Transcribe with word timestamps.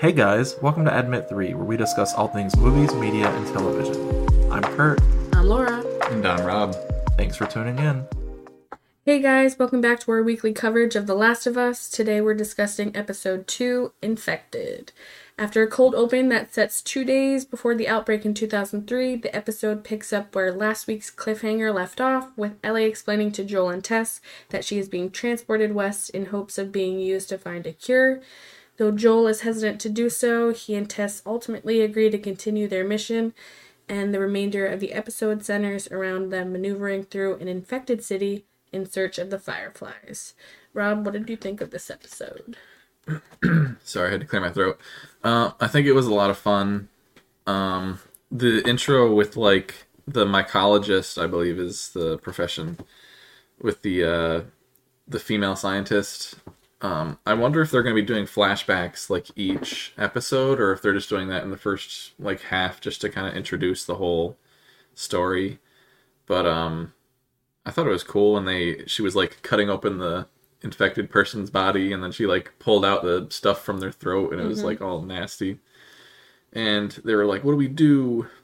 Hey 0.00 0.10
guys, 0.10 0.56
welcome 0.60 0.84
to 0.86 0.98
Admit 0.98 1.28
3, 1.28 1.54
where 1.54 1.64
we 1.64 1.76
discuss 1.76 2.14
all 2.14 2.26
things 2.26 2.56
movies, 2.56 2.92
media, 2.94 3.28
and 3.28 3.46
television. 3.46 4.26
I'm 4.50 4.62
Kurt. 4.62 5.00
I'm 5.32 5.46
Laura. 5.46 5.84
And 6.10 6.26
I'm 6.26 6.44
Rob. 6.44 6.74
Thanks 7.16 7.36
for 7.36 7.46
tuning 7.46 7.78
in. 7.78 8.04
Hey 9.06 9.20
guys, 9.20 9.56
welcome 9.56 9.80
back 9.80 10.00
to 10.00 10.10
our 10.10 10.22
weekly 10.22 10.52
coverage 10.52 10.96
of 10.96 11.06
The 11.06 11.14
Last 11.14 11.46
of 11.46 11.56
Us. 11.56 11.88
Today 11.88 12.20
we're 12.20 12.34
discussing 12.34 12.94
episode 12.96 13.46
2 13.46 13.92
Infected. 14.02 14.92
After 15.38 15.62
a 15.62 15.68
cold 15.68 15.94
open 15.94 16.28
that 16.28 16.52
sets 16.52 16.82
two 16.82 17.04
days 17.04 17.44
before 17.44 17.76
the 17.76 17.88
outbreak 17.88 18.24
in 18.24 18.34
2003, 18.34 19.16
the 19.16 19.34
episode 19.34 19.84
picks 19.84 20.12
up 20.12 20.34
where 20.34 20.52
last 20.52 20.88
week's 20.88 21.10
cliffhanger 21.10 21.72
left 21.72 22.00
off, 22.00 22.30
with 22.36 22.56
Ellie 22.64 22.84
explaining 22.84 23.30
to 23.32 23.44
Joel 23.44 23.70
and 23.70 23.84
Tess 23.84 24.20
that 24.48 24.64
she 24.64 24.78
is 24.78 24.88
being 24.88 25.10
transported 25.10 25.72
west 25.72 26.10
in 26.10 26.26
hopes 26.26 26.58
of 26.58 26.72
being 26.72 26.98
used 26.98 27.28
to 27.28 27.38
find 27.38 27.64
a 27.64 27.72
cure. 27.72 28.20
Though 28.76 28.90
Joel 28.90 29.28
is 29.28 29.42
hesitant 29.42 29.80
to 29.82 29.88
do 29.88 30.10
so, 30.10 30.52
he 30.52 30.74
and 30.74 30.88
Tess 30.88 31.22
ultimately 31.24 31.80
agree 31.80 32.10
to 32.10 32.18
continue 32.18 32.66
their 32.66 32.84
mission, 32.84 33.32
and 33.88 34.12
the 34.12 34.20
remainder 34.20 34.66
of 34.66 34.80
the 34.80 34.92
episode 34.92 35.44
centers 35.44 35.86
around 35.88 36.30
them 36.30 36.52
maneuvering 36.52 37.04
through 37.04 37.36
an 37.36 37.48
infected 37.48 38.02
city 38.02 38.44
in 38.72 38.84
search 38.84 39.18
of 39.18 39.30
the 39.30 39.38
Fireflies. 39.38 40.34
Rob, 40.72 41.04
what 41.04 41.12
did 41.12 41.30
you 41.30 41.36
think 41.36 41.60
of 41.60 41.70
this 41.70 41.90
episode? 41.90 42.56
Sorry, 43.84 44.08
I 44.08 44.12
had 44.12 44.20
to 44.20 44.26
clear 44.26 44.42
my 44.42 44.50
throat. 44.50 44.80
Uh, 45.22 45.52
I 45.60 45.68
think 45.68 45.86
it 45.86 45.92
was 45.92 46.06
a 46.06 46.14
lot 46.14 46.30
of 46.30 46.38
fun. 46.38 46.88
Um, 47.46 48.00
the 48.32 48.66
intro 48.68 49.14
with 49.14 49.36
like 49.36 49.86
the 50.06 50.24
mycologist, 50.24 51.22
I 51.22 51.26
believe, 51.26 51.58
is 51.58 51.90
the 51.90 52.18
profession 52.18 52.78
with 53.60 53.82
the 53.82 54.04
uh, 54.04 54.40
the 55.06 55.20
female 55.20 55.54
scientist. 55.54 56.34
Um, 56.84 57.18
I 57.24 57.32
wonder 57.32 57.62
if 57.62 57.70
they're 57.70 57.82
going 57.82 57.96
to 57.96 58.02
be 58.02 58.06
doing 58.06 58.26
flashbacks 58.26 59.08
like 59.08 59.28
each 59.34 59.94
episode, 59.96 60.60
or 60.60 60.70
if 60.70 60.82
they're 60.82 60.92
just 60.92 61.08
doing 61.08 61.28
that 61.28 61.42
in 61.42 61.48
the 61.48 61.56
first 61.56 62.12
like 62.18 62.42
half, 62.42 62.78
just 62.78 63.00
to 63.00 63.08
kind 63.08 63.26
of 63.26 63.34
introduce 63.34 63.86
the 63.86 63.94
whole 63.94 64.36
story. 64.94 65.60
But 66.26 66.44
um, 66.44 66.92
I 67.64 67.70
thought 67.70 67.86
it 67.86 67.90
was 67.90 68.04
cool 68.04 68.34
when 68.34 68.44
they 68.44 68.84
she 68.86 69.00
was 69.00 69.16
like 69.16 69.40
cutting 69.40 69.70
open 69.70 69.96
the 69.96 70.26
infected 70.60 71.08
person's 71.08 71.48
body, 71.48 71.90
and 71.90 72.02
then 72.02 72.12
she 72.12 72.26
like 72.26 72.52
pulled 72.58 72.84
out 72.84 73.02
the 73.02 73.28
stuff 73.30 73.64
from 73.64 73.78
their 73.78 73.90
throat, 73.92 74.32
and 74.32 74.40
it 74.42 74.46
was 74.46 74.62
like 74.62 74.82
all 74.82 75.00
nasty. 75.00 75.60
And 76.52 76.90
they 77.02 77.14
were 77.14 77.24
like, 77.24 77.44
"What 77.44 77.52
do 77.52 77.56
we 77.56 77.68
do?" 77.68 78.28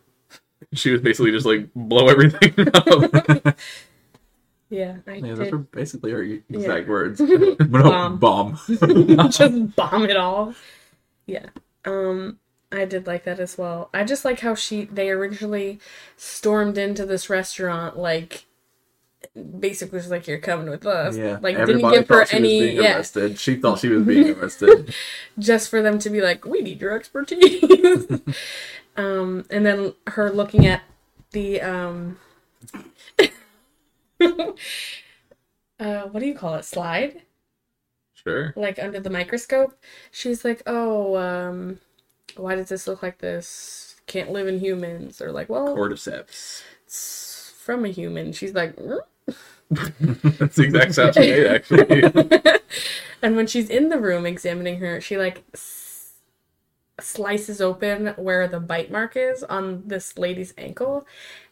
She 0.75 0.91
was 0.91 1.00
basically 1.00 1.33
just 1.33 1.47
like 1.47 1.70
blow 1.75 2.09
everything 2.09 2.55
up. 2.75 3.59
Yeah, 4.71 4.99
I 5.07 5.17
Yeah, 5.17 5.35
those 5.35 5.39
did. 5.39 5.53
were 5.53 5.59
basically 5.59 6.13
her 6.13 6.23
exact 6.23 6.89
Yeah. 6.89 6.89
words. 6.89 7.21
Bomb. 7.71 8.19
Bomb. 8.19 8.59
just 9.31 9.77
bomb 9.77 10.05
it 10.05 10.17
all. 10.17 10.55
Yeah. 11.27 11.47
Um 11.85 12.39
I 12.73 12.85
did 12.85 13.07
like 13.07 13.25
that 13.25 13.41
as 13.41 13.59
well. 13.59 13.91
I 13.93 14.05
just 14.05 14.25
like 14.25 14.41
how 14.41 14.55
she 14.55 14.85
they 14.87 15.11
originally 15.11 15.81
stormed 16.17 16.79
into 16.79 17.05
this 17.07 17.29
restaurant 17.31 17.99
like 17.99 18.47
basically 19.59 19.99
was 19.99 20.11
like 20.11 20.27
you're 20.29 20.39
coming 20.39 20.71
with 20.71 20.87
us. 20.87 21.17
Yeah, 21.17 21.39
Like 21.43 21.57
everybody 21.57 21.83
didn't 21.83 21.91
give 21.91 22.09
her 22.09 22.27
she 22.27 22.37
any 22.37 22.77
yeah, 22.77 22.97
arrested. 22.97 23.39
She 23.39 23.57
thought 23.57 23.81
she 23.81 23.89
was 23.89 24.05
being 24.05 24.31
arrested. 24.39 24.95
just 25.39 25.69
for 25.69 25.83
them 25.83 25.99
to 26.01 26.11
be 26.11 26.21
like 26.21 26.45
we 26.45 26.62
need 26.62 26.81
your 26.81 26.93
expertise. 26.93 27.65
um 28.97 29.45
and 29.51 29.67
then 29.67 29.95
her 30.09 30.31
looking 30.31 30.67
at 30.67 30.83
the 31.33 31.61
um 31.61 32.19
uh 35.81 36.03
what 36.09 36.21
do 36.21 36.27
you 36.27 36.35
call 36.35 36.55
it? 36.57 36.65
Slide? 36.65 37.23
sure. 38.15 38.53
like 38.57 38.79
under 38.79 39.01
the 39.01 39.11
microscope 39.11 39.75
she's 40.11 40.45
like 40.45 40.62
oh 40.67 41.17
um 41.17 41.79
why 42.37 42.55
does 42.55 42.69
this 42.69 42.87
look 42.87 43.03
like 43.03 43.19
this 43.19 43.97
can't 44.07 44.31
live 44.31 44.47
in 44.47 44.59
humans 44.61 45.21
or 45.23 45.33
like 45.33 45.49
well 45.49 45.75
Cordyceps. 45.77 46.62
it's 46.84 47.53
from 47.59 47.84
a 47.84 47.89
human 47.89 48.33
she's 48.33 48.55
like 48.55 48.77
"Mm." 48.77 49.00
That's 49.71 50.56
the 50.56 50.65
exact 50.65 50.94
sound 50.94 51.15
she 51.15 51.21
made, 51.21 51.47
actually. 51.47 52.03
and 53.23 53.37
when 53.37 53.47
she's 53.47 53.71
in 53.71 53.89
the 53.89 53.99
room 53.99 54.27
examining 54.27 54.78
her 54.81 55.00
she 55.00 55.17
like 55.17 55.44
s- 55.55 56.12
slices 57.00 57.61
open 57.61 58.09
where 58.17 58.49
the 58.49 58.61
bite 58.61 58.91
mark 58.91 59.17
is 59.17 59.43
on 59.44 59.83
this 59.87 60.19
lady's 60.19 60.53
ankle 60.59 61.06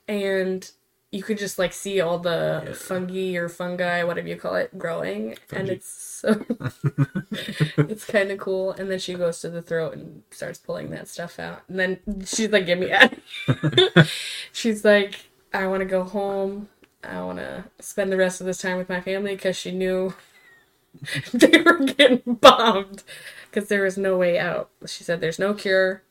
and 0.08 0.72
you 1.10 1.22
could 1.22 1.38
just 1.38 1.58
like 1.58 1.72
see 1.72 2.00
all 2.00 2.18
the 2.18 2.62
Yeah. 2.66 2.72
fungi 2.74 3.34
or 3.36 3.48
fungi 3.48 4.02
whatever 4.04 4.28
you 4.28 4.36
call 4.36 4.56
it 4.56 4.76
growing 4.78 5.36
and 5.52 5.68
it's 5.70 5.88
so 5.88 6.44
it's 7.32 8.04
kind 8.04 8.30
of 8.30 8.38
cool. 8.38 8.72
And 8.72 8.90
then 8.90 8.98
she 8.98 9.14
goes 9.14 9.40
to 9.40 9.50
the 9.50 9.62
throat 9.62 9.94
and 9.94 10.22
starts 10.30 10.58
pulling 10.58 10.90
that 10.90 11.08
stuff 11.08 11.38
out. 11.38 11.62
And 11.68 11.78
then 11.78 11.98
she's 12.26 12.50
like 12.50 12.66
give 12.66 12.78
me 12.78 12.90
at 12.90 13.18
she's 14.52 14.84
like 14.84 15.26
i 15.52 15.66
want 15.66 15.80
to 15.80 15.86
go 15.86 16.04
home. 16.04 16.68
I 17.04 17.20
want 17.22 17.38
to 17.38 17.64
spend 17.80 18.10
the 18.12 18.16
rest 18.16 18.40
of 18.40 18.46
this 18.46 18.58
time 18.58 18.76
with 18.76 18.88
my 18.88 19.00
family 19.00 19.34
because 19.36 19.56
she 19.56 19.70
knew 19.70 20.14
they 21.32 21.60
were 21.62 21.78
getting 21.78 22.34
bombed 22.34 23.02
because 23.50 23.68
there 23.68 23.82
was 23.84 23.96
no 23.96 24.16
way 24.18 24.38
out. 24.38 24.70
She 24.86 25.04
said 25.04 25.20
there's 25.20 25.38
no 25.38 25.54
cure. 25.54 26.02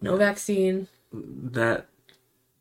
No 0.00 0.16
vaccine. 0.16 0.88
That 1.12 1.86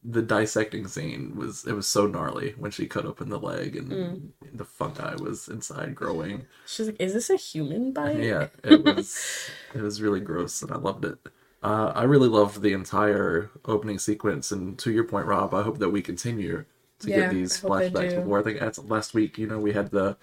the 0.03 0.21
dissecting 0.21 0.87
scene 0.87 1.35
was 1.35 1.65
it 1.65 1.73
was 1.73 1.87
so 1.87 2.07
gnarly 2.07 2.51
when 2.57 2.71
she 2.71 2.87
cut 2.87 3.05
open 3.05 3.29
the 3.29 3.39
leg 3.39 3.75
and 3.75 3.91
Mm. 3.91 4.57
the 4.57 4.65
fungi 4.65 5.15
was 5.15 5.47
inside 5.49 5.93
growing. 5.95 6.45
she's 6.65 6.87
like 6.87 6.99
is 6.99 7.13
this 7.13 7.29
a 7.29 7.35
human 7.35 7.91
bite 7.91 8.15
Yeah, 8.15 8.47
it 8.63 8.83
was 8.83 9.49
it 9.75 9.81
was 9.81 10.01
really 10.01 10.19
gross 10.21 10.61
and 10.61 10.71
I 10.71 10.77
loved 10.77 11.05
it. 11.05 11.17
Uh, 11.61 11.91
I 11.93 12.03
really 12.03 12.29
loved 12.29 12.61
the 12.61 12.71
entire 12.73 13.49
opening 13.65 13.99
sequence 13.99 14.51
and 14.51 14.79
to 14.79 14.91
your 14.91 15.03
point, 15.03 15.25
Rob, 15.27 15.53
I 15.53 15.63
hope 15.63 15.79
that 15.79 15.89
we 15.89 16.01
continue 16.01 16.63
to 16.99 17.09
Yeah, 17.09 17.15
get 17.15 17.29
these 17.29 17.61
flashbacks 17.61 18.15
before. 18.15 18.39
I 18.39 18.43
think 18.43 18.59
that's 18.59 18.79
last 18.79 19.13
week, 19.13 19.37
you 19.37 19.47
know, 19.47 19.59
we 19.59 19.73
had 19.73 19.91
the 19.91 20.17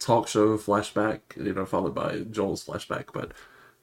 talk 0.00 0.26
show 0.28 0.56
flashback, 0.58 1.20
you 1.36 1.52
know, 1.54 1.66
followed 1.66 1.94
by 1.94 2.20
Joel's 2.30 2.64
flashback, 2.64 3.06
but 3.12 3.32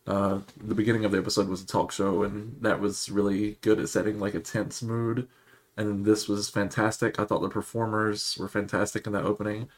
uh, 0.07 0.39
the 0.59 0.73
beginning 0.75 1.05
of 1.05 1.11
the 1.11 1.17
episode 1.19 1.47
was 1.49 1.61
a 1.61 1.67
talk 1.67 1.91
show, 1.91 2.23
and 2.23 2.57
that 2.61 2.79
was 2.79 3.09
really 3.09 3.57
good 3.61 3.79
at 3.79 3.89
setting 3.89 4.19
like 4.19 4.33
a 4.33 4.39
tense 4.39 4.81
mood. 4.81 5.27
And 5.75 6.05
this 6.05 6.27
was 6.27 6.49
fantastic. 6.49 7.19
I 7.19 7.25
thought 7.25 7.41
the 7.41 7.49
performers 7.49 8.35
were 8.39 8.47
fantastic 8.47 9.05
in 9.05 9.13
that 9.13 9.25
opening, 9.25 9.69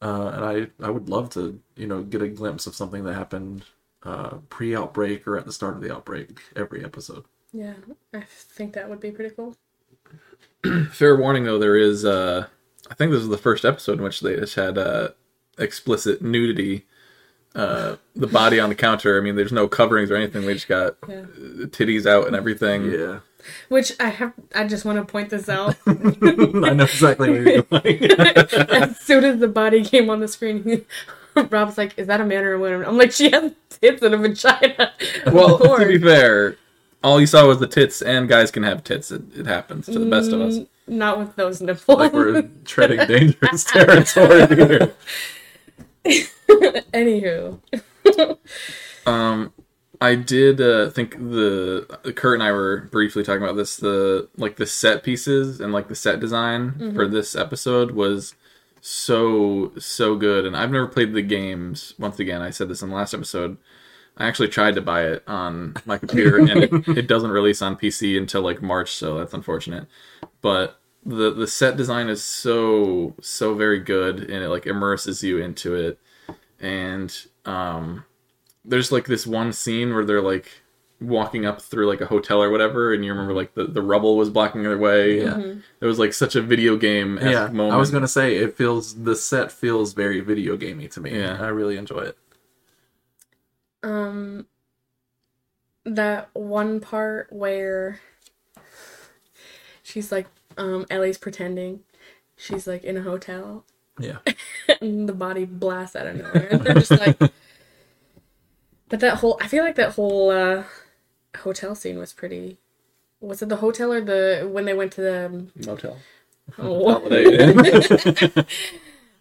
uh, 0.00 0.30
and 0.34 0.44
I 0.44 0.86
I 0.86 0.90
would 0.90 1.08
love 1.08 1.30
to 1.30 1.60
you 1.76 1.86
know 1.88 2.02
get 2.02 2.22
a 2.22 2.28
glimpse 2.28 2.66
of 2.66 2.76
something 2.76 3.02
that 3.04 3.14
happened 3.14 3.64
uh, 4.04 4.36
pre-outbreak 4.50 5.26
or 5.26 5.36
at 5.38 5.46
the 5.46 5.52
start 5.52 5.74
of 5.76 5.82
the 5.82 5.92
outbreak 5.94 6.38
every 6.56 6.84
episode. 6.84 7.24
yeah 7.52 7.74
i 8.14 8.22
think 8.28 8.72
that 8.72 8.88
would 8.88 8.98
be 9.00 9.10
pretty 9.12 9.34
cool 9.34 9.54
Fair 10.90 11.16
warning, 11.16 11.44
though, 11.44 11.58
there 11.58 11.76
is. 11.76 12.04
Uh, 12.04 12.46
I 12.90 12.94
think 12.94 13.10
this 13.10 13.22
is 13.22 13.28
the 13.28 13.38
first 13.38 13.64
episode 13.64 13.98
in 13.98 14.02
which 14.04 14.20
they 14.20 14.36
just 14.36 14.54
had 14.54 14.78
uh, 14.78 15.08
explicit 15.58 16.22
nudity. 16.22 16.86
Uh, 17.54 17.96
the 18.16 18.26
body 18.26 18.58
on 18.58 18.68
the 18.70 18.74
counter. 18.74 19.18
I 19.18 19.20
mean, 19.20 19.36
there's 19.36 19.52
no 19.52 19.68
coverings 19.68 20.10
or 20.10 20.16
anything. 20.16 20.46
They 20.46 20.54
just 20.54 20.68
got 20.68 20.96
Yeah. 21.08 21.22
titties 21.66 22.06
out 22.06 22.26
and 22.26 22.34
everything. 22.34 22.90
Yeah, 22.90 23.18
which 23.68 23.92
i 23.98 24.08
have 24.08 24.32
i 24.54 24.64
just 24.64 24.84
want 24.84 24.98
to 24.98 25.04
point 25.04 25.28
this 25.30 25.48
out 25.48 25.74
I 25.86 25.92
know 26.74 26.84
exactly 26.84 27.30
what 27.30 27.42
you're 27.42 27.62
doing. 27.62 28.10
as 28.70 28.98
soon 29.00 29.24
as 29.24 29.40
the 29.40 29.48
body 29.48 29.84
came 29.84 30.08
on 30.10 30.20
the 30.20 30.28
screen, 30.28 30.84
Rob's 31.50 31.76
like, 31.76 31.92
"Is 31.98 32.06
that 32.06 32.20
a 32.20 32.24
man 32.24 32.44
or 32.44 32.52
a 32.54 32.58
woman?" 32.60 32.86
I'm 32.86 32.96
like, 32.96 33.12
"She 33.12 33.30
has 33.30 33.52
tits 33.68 34.00
and 34.02 34.14
a 34.14 34.18
vagina." 34.18 34.92
Well, 35.26 35.56
Of 35.56 35.80
to 35.80 35.86
be 35.86 35.98
fair, 35.98 36.56
all 37.02 37.20
you 37.20 37.26
saw 37.26 37.46
was 37.48 37.58
the 37.58 37.66
tits, 37.66 38.00
and 38.00 38.28
guys 38.28 38.50
can 38.50 38.62
have 38.62 38.84
tits. 38.84 39.10
It, 39.10 39.22
it 39.36 39.46
happens 39.46 39.86
to 39.86 39.98
the 39.98 40.06
best 40.06 40.30
of 40.32 40.40
us. 40.40 40.58
Mm, 40.58 40.66
Not 40.86 41.18
with 41.18 41.34
those 41.36 41.60
nipples. 41.60 41.98
like 41.98 42.12
we're 42.12 42.42
treading 42.64 43.06
dangerous 43.06 43.64
territory 43.64 44.46
here. 44.54 44.94
Anywho, 46.92 47.60
Um, 49.06 49.52
I 50.00 50.14
did 50.16 50.60
uh, 50.60 50.90
think 50.90 51.16
the 51.16 51.86
Kurt 52.16 52.34
and 52.34 52.42
I 52.42 52.52
were 52.52 52.88
briefly 52.90 53.22
talking 53.22 53.42
about 53.42 53.56
this. 53.56 53.76
The 53.76 54.28
like 54.36 54.56
the 54.56 54.66
set 54.66 55.02
pieces 55.02 55.60
and 55.60 55.72
like 55.72 55.88
the 55.88 55.94
set 55.94 56.20
design 56.20 56.94
for 56.94 57.06
this 57.06 57.36
episode 57.36 57.92
was 57.92 58.34
so 58.80 59.72
so 59.78 60.16
good. 60.16 60.44
And 60.44 60.56
I've 60.56 60.72
never 60.72 60.88
played 60.88 61.14
the 61.14 61.22
games. 61.22 61.94
Once 61.98 62.18
again, 62.18 62.42
I 62.42 62.50
said 62.50 62.68
this 62.68 62.82
in 62.82 62.90
the 62.90 62.96
last 62.96 63.14
episode. 63.14 63.56
I 64.16 64.26
actually 64.26 64.48
tried 64.48 64.74
to 64.74 64.82
buy 64.82 65.06
it 65.06 65.22
on 65.26 65.74
my 65.86 65.96
computer, 65.98 66.38
and 66.38 66.50
it, 66.50 66.70
it 66.98 67.06
doesn't 67.06 67.30
release 67.30 67.62
on 67.62 67.76
PC 67.76 68.18
until 68.18 68.42
like 68.42 68.60
March, 68.60 68.90
so 68.90 69.18
that's 69.18 69.32
unfortunate. 69.34 69.86
But 70.42 70.78
the 71.04 71.32
the 71.32 71.46
set 71.46 71.76
design 71.76 72.08
is 72.08 72.22
so 72.22 73.14
so 73.20 73.54
very 73.54 73.80
good, 73.80 74.20
and 74.20 74.44
it 74.44 74.48
like 74.48 74.66
immerses 74.66 75.22
you 75.22 75.38
into 75.38 75.74
it. 75.74 75.98
And 76.60 77.14
um, 77.44 78.04
there's 78.64 78.92
like 78.92 79.06
this 79.06 79.26
one 79.26 79.52
scene 79.52 79.92
where 79.94 80.04
they're 80.04 80.22
like 80.22 80.48
walking 81.00 81.44
up 81.44 81.60
through 81.60 81.88
like 81.88 82.00
a 82.00 82.06
hotel 82.06 82.40
or 82.40 82.50
whatever, 82.50 82.94
and 82.94 83.04
you 83.04 83.10
remember 83.12 83.34
like 83.34 83.54
the, 83.54 83.64
the 83.66 83.82
rubble 83.82 84.16
was 84.16 84.30
blocking 84.30 84.62
their 84.62 84.78
way. 84.78 85.18
Yeah. 85.22 85.34
and 85.34 85.62
It 85.80 85.86
was 85.86 85.98
like 85.98 86.12
such 86.12 86.36
a 86.36 86.42
video 86.42 86.76
game 86.76 87.18
Yeah, 87.20 87.48
moment. 87.48 87.72
I 87.72 87.76
was 87.76 87.90
gonna 87.90 88.06
say 88.06 88.36
it 88.36 88.56
feels 88.56 89.02
the 89.02 89.16
set 89.16 89.50
feels 89.50 89.94
very 89.94 90.20
video 90.20 90.56
gamey 90.56 90.86
to 90.88 91.00
me. 91.00 91.18
Yeah. 91.18 91.38
I 91.42 91.48
really 91.48 91.76
enjoy 91.76 92.00
it. 92.02 92.18
um, 93.82 94.46
that 95.84 96.30
one 96.34 96.78
part 96.78 97.32
where 97.32 97.98
she's 99.82 100.12
like, 100.12 100.28
um, 100.56 100.86
Ellie's 100.90 101.18
pretending 101.18 101.80
she's 102.36 102.66
like 102.66 102.82
in 102.84 102.96
a 102.96 103.02
hotel 103.02 103.64
Yeah. 103.98 104.18
and 104.80 105.08
the 105.08 105.12
body 105.12 105.44
blasts 105.44 105.94
out 105.96 106.06
of 106.06 106.16
nowhere. 106.16 106.48
And 106.50 106.62
they're 106.62 106.74
just 106.74 106.90
like, 106.90 107.18
but 108.88 109.00
that 109.00 109.18
whole, 109.18 109.38
I 109.40 109.48
feel 109.48 109.64
like 109.64 109.76
that 109.76 109.92
whole 109.94 110.30
uh, 110.30 110.64
hotel 111.38 111.74
scene 111.74 111.98
was 111.98 112.12
pretty. 112.12 112.58
Was 113.20 113.40
it 113.42 113.48
the 113.48 113.56
hotel 113.56 113.92
or 113.92 114.00
the 114.00 114.48
when 114.50 114.64
they 114.64 114.74
went 114.74 114.92
to 114.92 115.00
the? 115.00 115.26
um, 115.26 115.52
Motel. 115.64 115.96
Oh, 116.58 116.92
Holiday 116.92 117.24
Inn. 117.50 118.44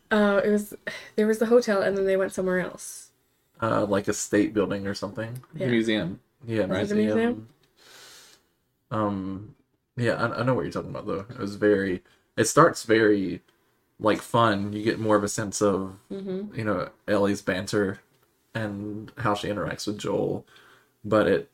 uh, 0.10 0.42
it 0.44 0.50
was 0.50 0.74
there 1.16 1.28
was 1.28 1.38
the 1.38 1.46
hotel 1.46 1.82
and 1.84 1.96
then 1.96 2.06
they 2.08 2.18
went 2.18 2.34
somewhere 2.34 2.60
else. 2.60 3.12
Uh, 3.62 3.86
like 3.86 4.08
a 4.08 4.14
state 4.14 4.56
building 4.56 4.88
or 4.88 4.96
something. 4.96 5.40
Yeah. 5.54 5.68
Museum. 5.68 6.20
Yeah, 6.48 6.66
Right. 6.66 6.88
The 6.90 6.96
museum? 6.96 7.48
Um, 8.90 9.54
yeah, 10.02 10.14
I, 10.16 10.40
I 10.40 10.44
know 10.44 10.54
what 10.54 10.64
you're 10.64 10.72
talking 10.72 10.90
about 10.90 11.06
though. 11.08 11.26
It 11.30 11.38
was 11.40 11.56
very. 11.56 12.04
It 12.38 12.46
starts 12.46 12.84
very, 12.84 13.42
like 14.00 14.22
fun. 14.22 14.74
You 14.74 14.84
get 14.84 15.00
more 15.00 15.16
of 15.16 15.24
a 15.24 15.30
sense 15.30 15.62
of 15.62 15.96
Mm-hmm. 16.12 16.56
you 16.58 16.66
know 16.66 16.90
Ellie's 17.08 17.42
banter 17.42 18.00
and 18.56 19.12
how 19.20 19.34
she 19.36 19.48
interacts 19.48 19.88
with 19.88 19.98
Joel, 20.00 20.46
but 21.06 21.28
it 21.28 21.50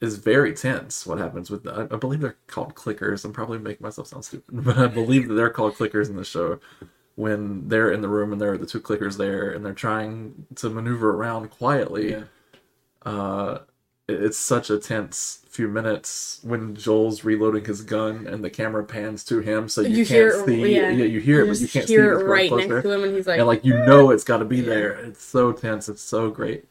is 0.00 0.16
very 0.18 0.54
tense. 0.54 1.06
What 1.06 1.18
happens 1.18 1.50
with 1.50 1.66
I, 1.66 1.82
I 1.90 1.96
believe 1.96 2.20
they're 2.20 2.36
called 2.46 2.74
clickers. 2.74 3.24
I'm 3.24 3.32
probably 3.32 3.58
making 3.58 3.84
myself 3.84 4.06
sound 4.08 4.24
stupid, 4.24 4.44
but 4.64 4.78
I 4.78 4.86
believe 4.86 5.28
that 5.28 5.34
they're 5.34 5.50
called 5.50 5.74
clickers 5.74 6.08
in 6.08 6.16
the 6.16 6.24
show. 6.24 6.60
When 7.16 7.68
they're 7.68 7.90
in 7.90 8.00
the 8.00 8.08
room 8.08 8.30
and 8.32 8.40
there 8.40 8.52
are 8.52 8.58
the 8.58 8.64
two 8.66 8.80
clickers 8.80 9.16
there, 9.18 9.50
and 9.50 9.66
they're 9.66 9.72
trying 9.74 10.46
to 10.54 10.70
maneuver 10.70 11.10
around 11.10 11.50
quietly, 11.50 12.10
Yeah. 12.12 12.22
uh, 13.04 13.58
it's 14.08 14.38
such 14.38 14.70
a 14.70 14.78
tense 14.78 15.40
few 15.48 15.68
minutes 15.68 16.40
when 16.42 16.74
Joel's 16.74 17.24
reloading 17.24 17.64
his 17.64 17.82
gun 17.82 18.26
and 18.26 18.42
the 18.44 18.50
camera 18.50 18.84
pans 18.84 19.24
to 19.24 19.40
him, 19.40 19.68
so 19.68 19.80
you, 19.82 19.98
You 19.98 20.06
can't 20.06 20.08
hear 20.08 20.46
see. 20.46 20.74
yeah. 20.76 20.90
you 20.90 21.20
hear 21.20 21.42
it, 21.44 21.48
but 21.48 21.60
you 21.60 21.68
can't 21.68 21.86
hear 21.88 22.18
see 22.18 22.22
it 22.24 22.26
right 22.26 22.48
closer. 22.48 22.68
next 22.68 22.82
to 22.84 22.90
him, 22.92 23.04
and 23.04 23.14
he's 23.16 23.26
like, 23.26 23.38
and 23.38 23.46
like 23.46 23.64
you 23.64 23.74
know 23.74 24.10
it's 24.10 24.24
got 24.24 24.38
to 24.38 24.44
be 24.44 24.60
there. 24.60 24.92
It's 24.94 25.22
so 25.22 25.52
tense. 25.52 25.88
It's 25.88 26.02
so 26.02 26.30
great. 26.30 26.64